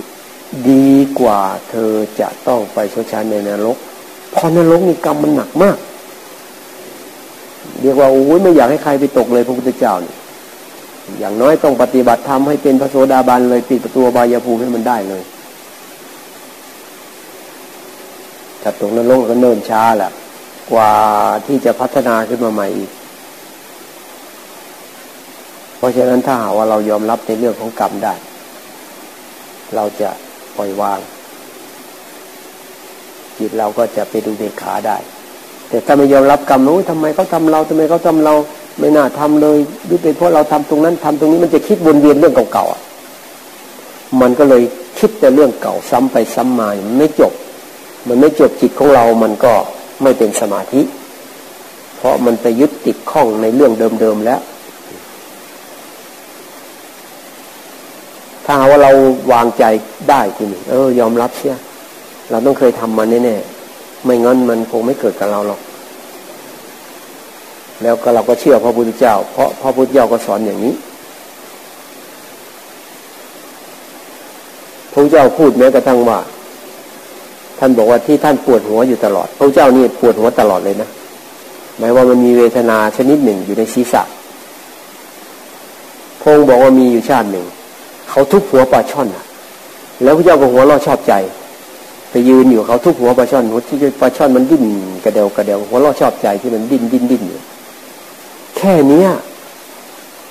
[0.71, 0.91] ดี
[1.21, 1.41] กว่า
[1.71, 3.77] เธอจะต้องไปชดใช้ในนรก
[4.33, 5.77] เพราะนรกนี่กรรมมันหนักมาก
[7.81, 10.15] เรียกว่าโอ้ยไม่อยากให้ใครไปตกเลยพระพุทธเจ้านี่
[11.19, 15.23] อย่างน้อยต้องปฏิบัติทำให้เป็นพระโสดาบันเลยปิดประตูบายภูมิให้มันได้เลย
[18.63, 20.11] ถ้าตกนรกก็เนิ่นช้าแหละ
[20.73, 20.93] กว่า
[21.47, 22.91] ที่จะพัฒนาขึ้นมาใหม่อีก
[25.77, 28.15] เพราะฉะนั้นถ้าหาว่าเรายอมรับในเรื่องของกรรมได้
[29.75, 30.11] เราจะ
[30.57, 30.99] ปล่อยวาง
[33.39, 34.97] จิตเราก็จะไปดูเบกขาได้
[35.69, 38.35] แต่ถ้าไม่ยอมรับกรรมนู้ทำไมเขาทาเราทำไมเขาทาเรา
[38.79, 44.63] ไม่น่าทำเลยหรือเป็นเพราะเราทำตรงนั้นทำตรงนี้มันจะคิดวนเวียนเรื่องเก่าๆมันก็เลย
[44.99, 47.33] คิดแต่เรื่องเก่าซ้ำไปซ้ำมามันไม่จบ
[48.09, 49.53] มันไม่จบจิตของเรา มันก็
[50.03, 50.81] ไม่เป็นสมาธิ
[51.97, 54.41] เพราะมันไปยึดติดข้องในเรื่องเดิมๆแล้ว
[58.47, 58.91] ถ้าว่าเรา
[59.33, 59.65] วางใจ
[60.11, 61.55] ได้ทีนี้เออ ยอมรับเสีย
[62.31, 65.61] เราต้องเคยทำมาแน่ๆไม่งั้นมันคงไม่เกิดกับเราหรอก
[67.83, 70.75] แล้วก็เราก็เชื่อพระพุทธเจ้า เพราะพระพุทธเจ้าก็สอนอย่างนี้
[74.93, 76.19] พระเจ้าพูดแม้กระทั่งว่า
[77.59, 80.89] ท่านบอกว่าที่ท่านปวดหัวอยู่ตลอด พระเจ้านี่ปวดหัวตลอดเลยนะ
[81.79, 84.03] หมายว่ามันมีเวทนาชนิดหนึ่งอยู่ในศีรษะ
[86.23, 87.47] พงบอกว่ามีอยู่ชาติหนึ่ง
[88.11, 89.09] เขาทุบหัวปลาช่อน
[90.03, 91.15] แล้วพระเจ้าก็หัวเราชอบใจ
[92.11, 94.65] ไปยืนอยู่เขาทุบหัวปลาช่อนหัวที่ปลาช่อนมันดิ้น
[95.05, 97.41] กระเดวกระเดวหัวเราชอบใจที่มันดิ้นดิ้นดิ้นอยู่
[98.57, 99.09] แค่เนี้ย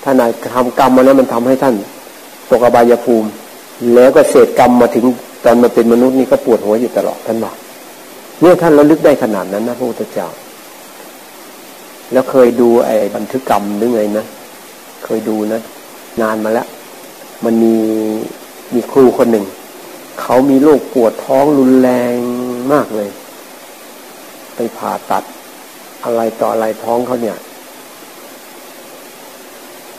[0.03, 0.15] ท่าน
[0.53, 1.75] ทำกรรมมาแล้วมันทำให้ท่าน
[2.49, 3.27] ตกอบายภูมิ
[3.93, 5.05] แล้วก็เศษกรรมมาถึง
[5.43, 7.55] ตอนมาเป็นมนุษย์นี่ก็ปวดหัวอยู่ตลอดท่านบอก
[8.41, 10.27] เนี่ยท่านระลึกได้ขนาดนั้นนะพระพุทธเจ้า
[12.11, 14.25] แล้วเคยดูไอ้บันทึกกรรมหรือไงนะ
[15.05, 15.61] เคยดูนะ
[16.21, 16.67] นานมาแล้ว
[17.43, 17.75] มันมี
[18.73, 19.45] มีครูคนหนึ่ง
[20.21, 22.13] เขามีโรคปวดท้องรุนแรง
[22.73, 23.09] มากเลย
[24.55, 25.23] ไปผ่าตัด
[26.05, 27.37] อะไรต่ออะไรท้องเขาเนี่ย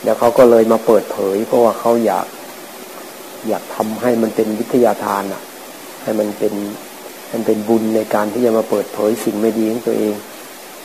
[0.05, 2.27] แล้วเขาก็เลยมาเปิดเผย เพราะว่าเขาอยาก
[3.49, 5.43] อยากทำให้มันเป็นวิทยาทานอะ
[6.03, 6.55] ให้มันเป็น
[7.33, 10.15] มันเป็นบุญในการที่จะมาเปิดเผยสิ่งไม่ดีของตัวเอง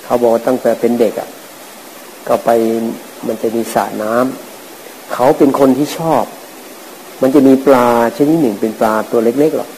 [0.04, 1.30] เขาบอกตั้งแต่เป็นเด็กอะ
[2.28, 2.50] ก็ไป
[3.28, 6.24] มันจะมีสระน้ำเขาเป็นคนที่ชอบ
[7.22, 9.70] มันจะมีปลาชนิดหนึ่งเป็นปลาตัวเล็กๆหรอก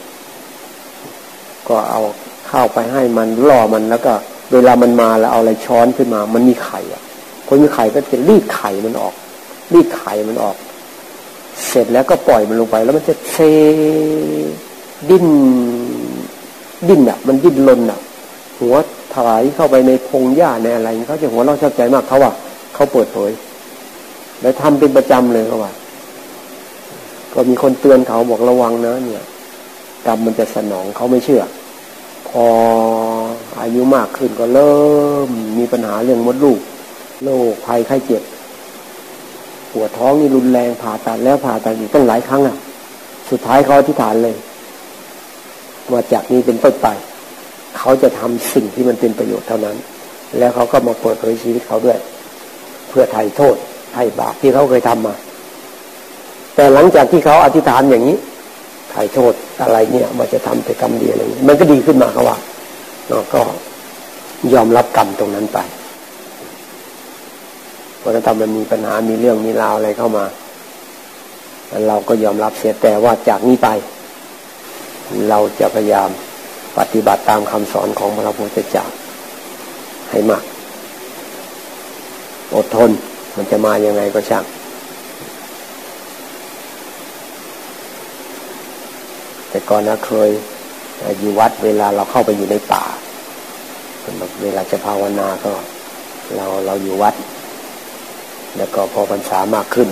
[1.67, 2.01] ก็เอา
[2.49, 4.13] ข้าวไปให้มันล่อมันแล้วก็
[4.53, 7.01] เวลามันมาแล้วเอาอะไรช้อนขึ้นมา มันมีไข่อะ
[7.47, 9.13] คนมีไข่ก็จะรีดไข่มันออก
[9.73, 10.55] รีดไข่มันออก
[11.67, 13.37] เสร็จแล้วก็ปล่อยมันลงไป แล้วมันจะเซ
[15.09, 15.27] ดิ้น
[16.87, 17.99] ดิ้นอะ มันดิ้นลนอะ
[18.59, 18.75] หัว
[19.13, 22.31] ถลายเข้าไปในพงหญ้าในอะไรเขาจะหัวเราชอบใจมากเขาว่า
[22.73, 23.31] เขาเปิดเผย
[24.41, 25.71] แล้วทำเป็นประจำเลยเขาว่า
[27.33, 29.23] ก็มีคนเตือนเขาบอกระวังนะ เนี่ย
[30.07, 31.43] กรรมมันจะสนองเขาไม่เชื่อ
[32.29, 32.45] พอ
[33.61, 34.75] อายุมากขึ้นก็เริ่
[35.27, 36.59] มมีปัญหาเรื่องมดลูก
[37.23, 38.23] โรคภัยไข้เจ็บ
[39.71, 42.57] ปวดท้องนี่รุนแรงผ่าตัดแล้วผ่าตัดอีกตั้งหลายครั้งอะ
[43.29, 44.35] สุดท้ายเขาอธิษฐานเลย
[45.91, 46.87] ว่าจากนี้เป็นต้นไป
[47.77, 49.77] เขาจะทำสิ่งที่มันเป็นประโยชน์เท่านั้น
[50.37, 51.97] แล้วเขาก็มาเปิดเผยชีวิตเขาด้วย
[52.89, 53.55] เพื่อไถ่โทษ
[53.93, 55.15] ไถ่บาปที่เขาเคยทำมา
[56.55, 58.17] แต่หลังจากที่เขาอธิษฐานอย่างนี้
[58.89, 62.37] ไถ่โทษอะไรเนี่ยมันจะทำแต่กรรมดีอะไรมันก็ดีขึ้นมาเขาว่า
[63.09, 63.41] เราก็
[64.53, 65.59] ยอมรับกรรมตรงนั้นไป
[68.01, 70.25] พอถ้ามันมีปัญหามีเรื่องมีราวอะไรเข้ามา
[71.87, 73.67] เราก็ยอมรับเสียแต่ว่าจากนี้ไป
[75.29, 76.09] เราจะพยายาม
[76.77, 78.85] ปฏิบัติตามคำสอนของพระพุทธเจ้า
[80.09, 80.43] ให้มาก
[82.55, 82.89] อดทน
[83.35, 84.43] มันจะมายังไงก็ช่าง
[89.53, 90.29] แต่ก่อนนะเคย
[91.19, 92.83] อยู่วัดเวลาเราเข้าไปอยู่ในป่า
[94.43, 95.53] เวลาจะภาวนาก็
[96.35, 97.15] เราเราอยู่วัด
[98.57, 99.89] แล้วก็พอพรรษามากขึ้น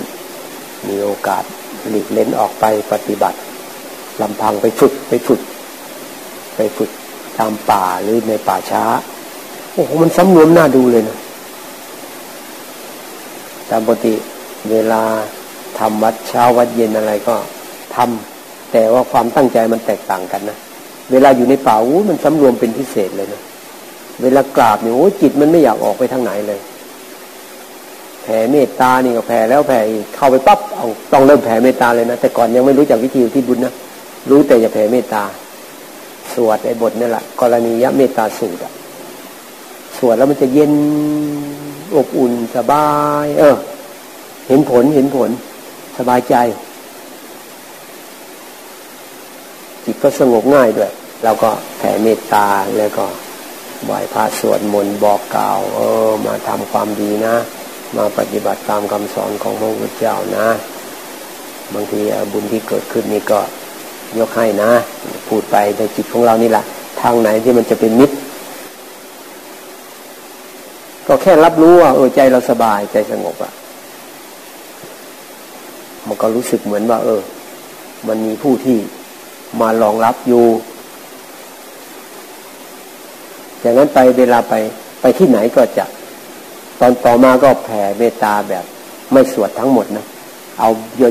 [0.88, 1.44] มีโอกาส
[1.90, 3.38] หลีกเล่นออกไปปฏิบัติ
[4.22, 5.40] ลำพังไปฝึกไปฝึก
[6.56, 6.90] ไปฝึก
[7.38, 8.84] ตามป่าหรือในป่าช้า
[9.74, 11.18] โอ้โหมันสำรวมน่าดูเลยนะ
[13.70, 14.14] ตามปกติ
[14.70, 15.02] เวลา
[15.78, 17.36] ทำวัดเช้าวัดเย็นอะไรก็
[17.96, 18.31] ทำ
[18.72, 20.56] แต่ว่าความตั้งใจมันแตกต่างกันนะ
[21.12, 23.40] เวลาอยู่ในป่าอู้มันสำรวมเป็นพิเศษเลยนะ
[24.22, 26.60] เวลากราบเนี่ยโอ้จิตมันไม่อยากออกไปทางไหนเลย
[28.22, 29.78] แผ่เมตตานี่ก็แผ่แล้วแผ่
[30.16, 33.72] เข้าไปปั๊บเอาต้องเริ่มแผ่เมตตาเลยนะแต่ก่อนยังไม่รู้จักวิธีที่บุญนะ
[34.30, 35.24] รู้แต่จะแผ่เมตตา
[36.34, 38.72] สวดไอ้บทนี่แหละกรณียะเมตตาสูตรอะ
[39.98, 40.72] สวดแล้วมันจะเย็น
[41.96, 42.88] อบอุ่นสบา
[43.24, 43.56] ย เออ
[44.48, 45.30] เห็นผลเห็นผล
[45.98, 46.34] สบายใจ
[49.84, 50.90] จิตก็สงบง่ายด้วย
[51.24, 53.06] เราก็แผ่เมตตาแล้วก็
[53.84, 57.34] ไหว้พระสวดมนต์บอกกล่าวเออมาทำความดีนะ
[57.96, 60.48] มาปฏิบัติตามคำสอนของพระพุทธเจ้านะ
[61.74, 62.00] บางที
[62.32, 63.40] บุญที่เกิดขึ้นนี่ก็
[64.18, 64.70] ยกให้นะ
[65.28, 66.64] พูดไปในจิตของเรานี่แหละ
[67.00, 68.16] ทางไหนที่มันจะเป็นมิตร
[71.06, 73.52] ก็แค่รับรู้ว่าเออใจเราสบายใจสงบอะ
[76.06, 77.20] มันก็รู้สึกเหมือนว่า เออ
[78.08, 78.78] มันมีผู้ที่
[79.60, 80.44] มารองรับอยู่
[83.60, 84.54] อย่างนั้นไปเวลาไป
[85.00, 85.84] ไปที่ไหนก็จะ
[86.80, 88.64] ตอนต่อมาก็แผ่เมตตาแบบ
[89.12, 90.06] ไม่สวดทั้งหมดนะ
[90.58, 90.68] เอา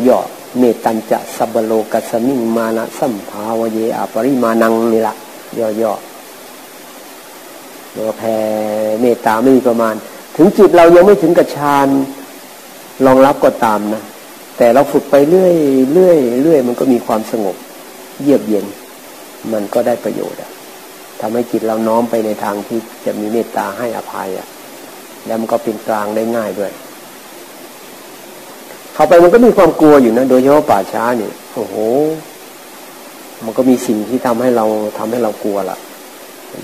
[0.07, 5.15] ย่อๆเมตัญจะสับโลกัสมิงมานะสัมภาวเยอปริมานังนี่ละ
[5.81, 8.37] ย่อๆแล้วแผ่
[9.01, 9.95] เมตตาไม่มีประมาณ
[10.35, 11.87] ถึงจิตเรายังไม่ถึงกับฌาน
[13.05, 14.03] รองรับก็ตามนะ
[14.57, 15.53] แต่เราฝึกไปเรื่อย
[15.93, 17.55] เรื่อยเรื่อยมันก็มีความสงบ
[18.23, 18.65] เยือกเย็น
[19.53, 20.51] มันก็ได้ประโยชน์อะ
[21.21, 24.47] ทำให้จิตเราน้อมไปในทางที่จะมีเมตตาให้อภัยอะ
[25.25, 26.71] แล้วมันก็เป็นกลางได้ง่ายด้วย
[28.93, 31.75] เข้าไปมันก็มีความกลัวอยู่นะ โดยเฉพาะป่าช้าเนี่ยโอ้โห
[33.45, 34.65] มันก็มีสิ่งที่ทำให้เรา
[34.97, 35.77] ทำให้เรากลัวละ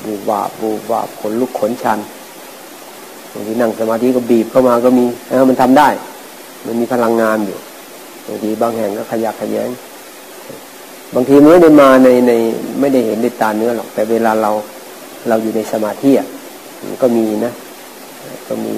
[0.06, 2.00] บูบาบูบาขนลุกขนชัน
[3.32, 5.88] บางทีนั่งสมาธิก็บีบเข้ามาก็มีเออมันทำได้
[6.66, 7.58] มันมีพลังงานอยู่
[8.28, 9.70] บางทีบางแห่งก็ขยักขยง
[11.16, 12.32] บางทีไม่ได้มาในใน
[12.80, 14.52] ไม่ได้เห็นด้วยตาเนื้อหรอก แต่เวลาเรา
[15.28, 16.28] เราอยู่ในสมาธิอะ
[17.02, 17.54] ก็มีนะ
[18.48, 18.76] ก็มี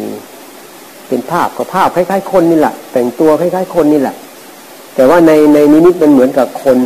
[1.08, 4.16] เป็นภาพก็ภาพคล้ายๆ คนนี่แหละแต่งตัวคล้าย ๆ คนนี่แหละ
[4.96, 6.78] แต่ว่าในในนิมิตมันเหมือนกับคน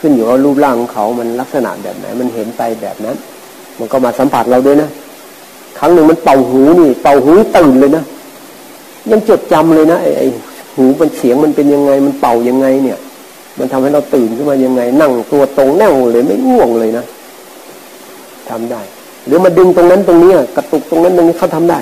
[0.00, 3.16] ขึ้นอยู่กับรูปร่างของเขามันลักษณะแบบไหน มันเห็นไปแบบนั้น
[3.78, 4.90] มันก็มาสัมผัสเราด้วยนะ
[5.78, 8.04] ครั้งหนึ่งมันเป่าหูนี่ เป่าหูตื่นเลยนะ
[9.10, 10.22] ยังจดจำเลยนะไอ้ไอ
[10.76, 12.98] หูมันเสียงมันเป็นยังไง มันเป่ายังไงเนี่ย
[13.60, 17.04] มันทำให้เราตื่นขึ้นมายังไง นั่งตัวตรงแน่วเลยไม่ง่วงเลยนะ
[18.50, 18.80] ทำได้
[19.26, 21.80] หรือมาดึงตรงนั้นตรงนี้กระตุกตรงนั้นตรงนี้เขาทำได้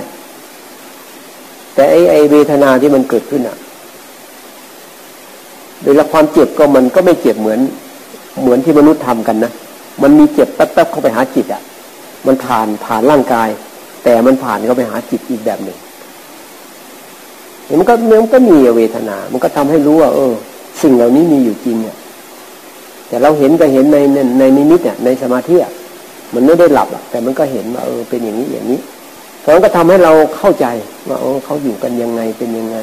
[1.75, 3.57] แต่ไอ้ไอเวทนาที่มันเกิดขึ้นอะ
[5.83, 7.61] โดยละความเจ็บก็มันก็ไม่เจ็บเหมือน
[8.41, 9.53] เหมือนที่มนุษย์ทำกันนะ
[10.03, 11.63] มันมีเจ็บแป๊บๆเข้าไปหาจิตอะ
[12.27, 13.49] มันผ่านผ่านร่างกาย
[14.05, 15.79] แต่มันผ่านเข้าไปหาจิตอีกแบบหนึ่ง
[17.79, 20.35] มันก็มันก็มีเวทนา มันก็ทำให้รู้ว่า เออ
[20.83, 21.97] สิ่งเหล่านี้มีอยู่จริงเนี่ย
[23.09, 25.73] แต่เราเห็นก็เห็นในในในนิมิตเนี่ยในสมาธิอะ
[26.35, 28.81] มันไม่ได้หลับอะแต่มันก็เห็นว่าเออเป็นอย่างนี้อย่างนี้
[29.55, 30.67] มันก็ทำให้เราเข้าใจ
[31.09, 32.77] ว่าเขาอยู่กันยังไงเป็นยังไง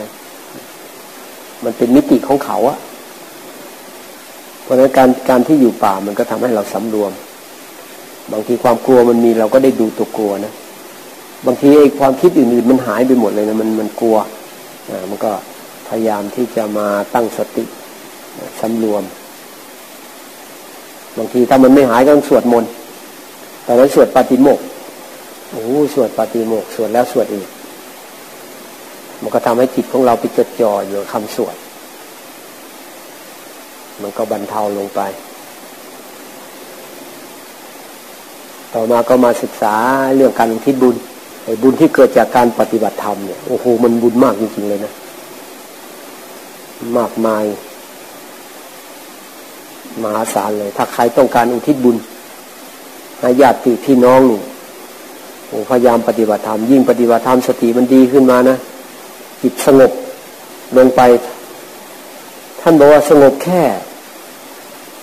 [1.63, 2.77] มันเป็นมิติของเขาอะ
[4.63, 7.11] เพราะนั้นการการที่อยู่ป่ามันก็ทำให้เราสำรวม
[8.31, 10.53] บางทีความกลัวมันมีเราก็ได้ดูตัวกลัวนะ
[11.45, 14.17] บางทีไอ้ความคิดอื่นๆมันหายไปหมดเลยนะมันมันกลัว
[14.89, 15.31] อ่ามันก็
[15.87, 17.63] พยายามที่จะมาตั้งสติ
[18.61, 19.03] สำรวม
[21.17, 22.69] บางทีถ้ามันไม่หายก็ต้องสวดมนต์
[23.65, 24.59] ตอนนั้นสวดปาติโมก
[25.51, 25.63] โอ้
[25.93, 27.47] สวดปาติโมกสวดแล้วสวดอีก
[29.21, 31.55] มันก็ทำให้จิตของเราไปจดจ่ออยู่คำสวด
[34.01, 35.01] มันก็บรรเทาลงไป
[38.73, 39.75] ต่อมาก็มาศึกษา
[40.15, 40.95] เรื่องการอุทิศบุญ
[41.43, 44.93] ไอ้บุญที่เกิดจากการปฏิบัติธรรมเนี่ยโอ้โหมันบุญมากจริงๆเลยนะ
[46.97, 47.43] มากมาย
[50.03, 51.97] มหาศาลเลย ถ้าใครต้องการอุทิศบุญ
[53.19, 54.41] ให้ญาติพี่น้องนี่
[55.69, 58.57] พยายามปฏิบัติธรรมยิ่งปฏิบัติธรรมสติมันดีขึ้นมานะ
[59.41, 59.91] จิตสงบ
[60.77, 61.01] ลงไป
[62.61, 63.61] ท่านบอกว่าสงบแค่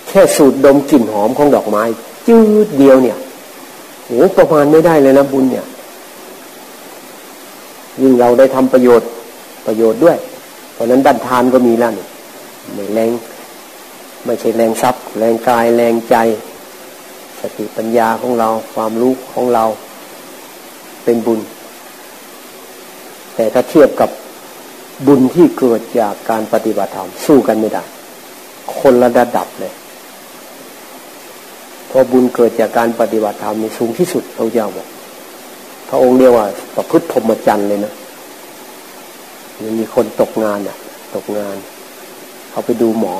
[0.09, 1.83] แค่สูดดมกลิ่นหอมของดอกไม้
[2.29, 3.19] จืดเดียวเนี่ย
[4.07, 5.65] โอ้ประมาณไม่ได้เลยนะบุญเนี่ย
[8.01, 9.09] ยิ่งเราได้ทำประโยชน์
[9.67, 10.17] ประโยชน์ด้วย
[10.73, 12.07] เพราะนั้นด้านทานก็มีแล้วนี่
[12.75, 13.11] ไม่แรง
[14.27, 16.17] ไม่ใช่แรงทรัพย์ แรงกายแรงใจ
[17.41, 19.65] สติปัญญาของเราความรู้ของเรา
[21.05, 21.41] เป็นบุญ
[23.35, 24.11] แต่ถ้าเทียบกับ
[25.07, 27.85] บุญที่เกิดจากการปฏิบัติธรรมสู้กันไม่ได้
[28.79, 29.73] คนละระดับเลย
[31.91, 34.89] พอบุญเกิดจากการปฏิบัติธรรมมีสูงที่สุดเราเจ้าบอก
[35.89, 36.47] พระองค์เรียกว่า
[36.77, 37.93] ประพฤติพรหมจรรย์เลยนะ
[39.79, 40.77] มีคนตกงานอะ
[41.15, 41.57] ตกงาน
[42.51, 43.15] เขาไปดูหมอ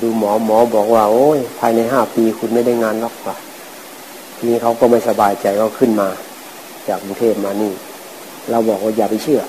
[0.00, 3.36] ดูหมอหมอบอกว่า โอ้ย ภายในห้าปีคุณไม่ได้งานหรอกว่ะ
[4.46, 6.08] นี่เขาก็ไม่สบายใจก็ขึ้นมา
[6.88, 7.72] จากกรุงเทพมานี่
[8.50, 9.40] เราบอกว่าอย่าไปเชื่อ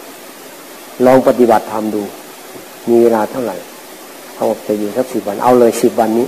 [1.05, 2.01] ลองปฏิบัติธรรมดู
[2.89, 3.57] มีเวลาเท่าไหร่
[4.33, 6.27] เขาบอกจะอยู่สักสิบวัน เอาเลยสิบวันนี้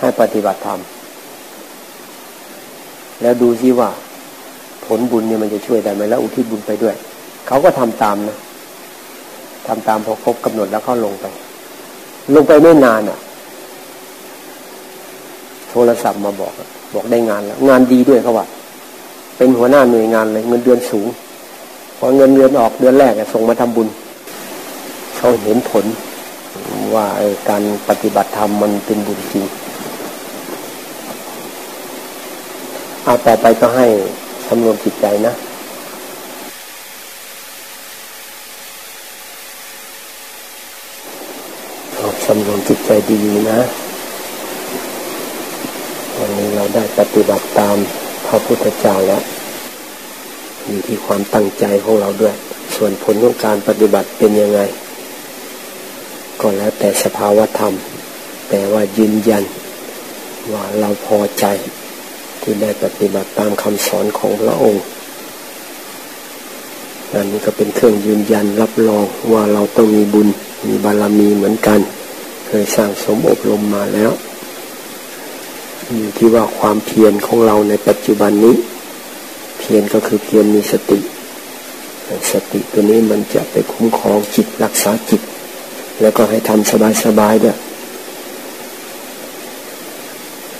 [0.00, 0.80] ให้ปฏิบัติธรรม
[3.22, 3.90] แล้วดูซิว่า
[4.84, 6.94] ผลบุญเนี่ยมันจะช่วยได้ไหมแล้วอุทิศบุญไปด้วย
[7.46, 8.36] เขาก็ทำตามนะ
[9.66, 11.26] ทำตามพอครบกำหนดแล้วเขาลงไป
[12.34, 13.18] ลงไปไม่นานอะ
[15.70, 16.52] โทรศัพท์มาบอก
[16.94, 18.46] บอกได้งานแล้ว งานดีด้วยเขาว่า
[19.36, 21.06] เป็นหัวหน้าหน่วยงานเลย เงินเดือนสูง
[21.98, 23.88] พอเงินเดือนออกเดือนแรกส่งมาทำบุญ
[25.16, 25.84] เขาเห็นผล
[26.94, 27.06] ว่า
[27.48, 29.44] การปฏิบัติธรรมมันเป็นบุญจริง
[33.04, 33.86] เอาต่อไปก็ให้
[34.46, 35.34] สำรวมจิตใจนะ
[42.26, 42.90] สำรวมจิตใจ
[43.24, 43.58] ดีๆนะ
[46.22, 47.76] วันนี้เราได้ปฏิบัติตาม
[48.26, 49.22] พระพุทธเจ้าแล้ว
[50.66, 52.34] อยู่ที่ความตั้งใจของเราด้วย
[52.76, 54.60] ส่วนผลของการปฏิบัติเป็นยังไง
[56.40, 57.74] ก็แล้วแต่สภาวธรรม
[58.48, 59.44] แต่ว่ายืนยัน
[60.52, 61.44] ว่าเราพอใจ
[62.42, 64.84] ที่ได้ปฏิบัติตามคำสอนของพระองค์
[67.12, 70.28] อันนี้ก็เป็นเครื่องยืนยันรับรองว่าเราต้องมีบุญ
[70.68, 71.80] มีบารมีเหมือนกัน
[72.46, 74.12] เคยสร้างสมอบรมมาแล้ว
[75.96, 78.56] อยู่ที่ว่าความเพียรของเราในปัจจุบันนี้
[79.58, 80.98] เพียรก็คือเพียรมีสติ
[82.32, 85.22] สติตัวนี้มันจะไปคุ้มครองจิตรักษาจิต
[86.00, 86.70] แล้วก็ให้ทำ
[87.04, 87.56] สบายๆด้วย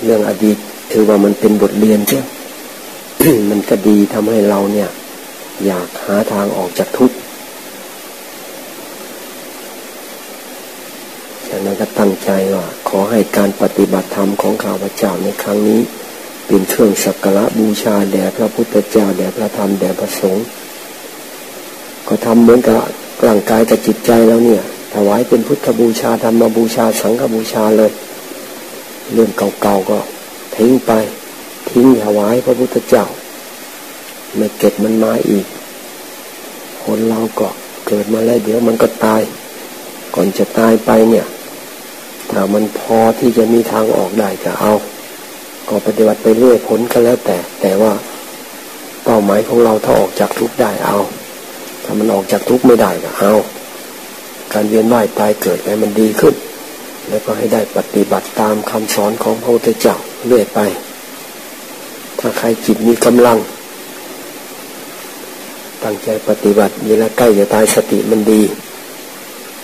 [0.05, 0.59] เรื่องอดีต
[0.93, 2.21] ถือว่ามันเป็นบทเรียนใช่
[3.51, 4.89] มันก็ดีทำให้เราเนี่ย
[5.67, 7.17] อยากหาทางออกจากทุกข์
[11.49, 15.81] ฉะนั้น ก็ตั้งใจว่าขอให้การปฏิบัติธรรมของข้าพเจ้าในครั้งนี้
[16.47, 20.47] เป็นเครื่องสักการะบูชาแด่พระพุทธเจ้าแด่พระธรรมแด่พระสงฆ์
[22.09, 22.79] ก็ทำเหมือนกับ
[23.27, 24.63] ร่างกายกับจิตใจแล้วเนี่ย
[24.95, 27.93] ถวายเป็นพุทธบูชาธรรมบูชาสังฆบูชาเลย
[29.13, 29.99] เรื่องเก่าๆก็
[30.57, 30.93] ทิ้งไป
[31.71, 33.05] ทิ้งถวายพระพุทธเจ้า
[34.37, 35.47] ไม่เก็บมันมาอีก
[36.85, 37.49] คนเราก็
[37.87, 39.23] เกิดมาแล้วเดี๋ยวมันก็ตาย
[40.15, 41.27] ก่อนจะตายไปเนี่ย
[42.31, 44.73] ถ้ามันพอที่จะมีทางออกได้ก็เอา
[45.69, 47.93] ก็ปฏิบัติไปเรื่อยผลก็แล้วแต่ แต่ว่า
[49.05, 50.99] เป้าหมายของเราถ้าออกจากทุกข์ได้เอา
[51.85, 53.33] ถ้ามันออกจากทุกข์ไม่ได้ก็เอา
[54.53, 56.35] การเวียนว่ายตายเกิดให้มันดีขึ้น
[57.09, 60.61] แล้วก็ให้ได้ปฏิบัติตามคำสอนของพระพุทธเจ้าเรื่อยไป
[62.19, 63.39] ถ้าใครจิตมีกำลัง
[65.85, 68.43] ตั้งใจปฏิบัติเวลาใกล้จะตายสติมันดี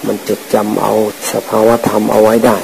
[0.06, 0.92] มันจดจำเอา
[1.32, 2.58] สภาวะธรรมเอาไว้ได้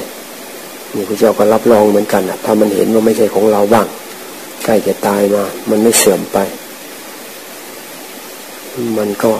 [0.95, 3.87] นี่พระเจ้าก็รับรองเหมือนกันอะถ้ามันเห็นว่าไม่ใช่ของเราบ้าง
[4.63, 6.37] ใกล้จะตายมา มันไม่เสื่อมไป
[8.97, 9.31] มันก็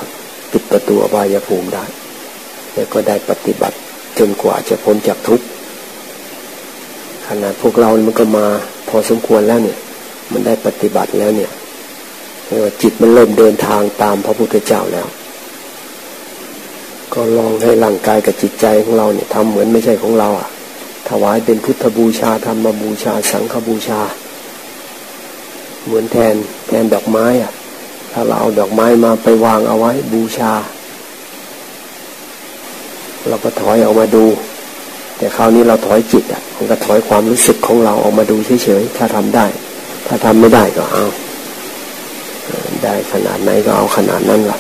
[0.52, 1.86] ปิดประตูอบายภูมิได้
[2.74, 3.78] แล้วก็ได้ปฏิบัติ
[4.20, 5.46] จนกว่าจะพ้นจากทุกข์
[7.44, 8.46] นาดพวกเรามันก็มา
[8.90, 9.78] พอสมควรแล้วเนี่ย
[10.32, 11.52] มันได้ปฏิบัติแล้วเนี่ย
[12.46, 15.08] เรียกว่าจิตมันเริ่มเดินทางตามพระพุทธเจ้าแล้ว
[17.14, 20.50] ก็ลองให้ร่างกายกับจิตใจของเราเนี่ยทำเหมือนไม่ใช่ของเราอะ
[21.10, 24.02] ถวายเป็นพุทธบูชาธรรมบูชา สังฆบูชา
[25.86, 26.36] เหมือนแทน
[26.68, 27.52] แทนดอกไม้อะ
[28.12, 30.52] ถ้าเราเอาดอกไม้มาไปวางเอาไว้บูชา
[33.28, 34.26] เราก็ถอยออกมาดู
[35.18, 39.46] แต่คราวนี้เราถอยจิตอะมันก็ถอยความรู้สึกของเราออกมาดูเฉยๆถ้าทำได้
[40.08, 41.06] ถ้าทำไม่ได้ก็เอา
[42.84, 44.60] ได้ขนาดไหนก็เอาขนาดนั้นละ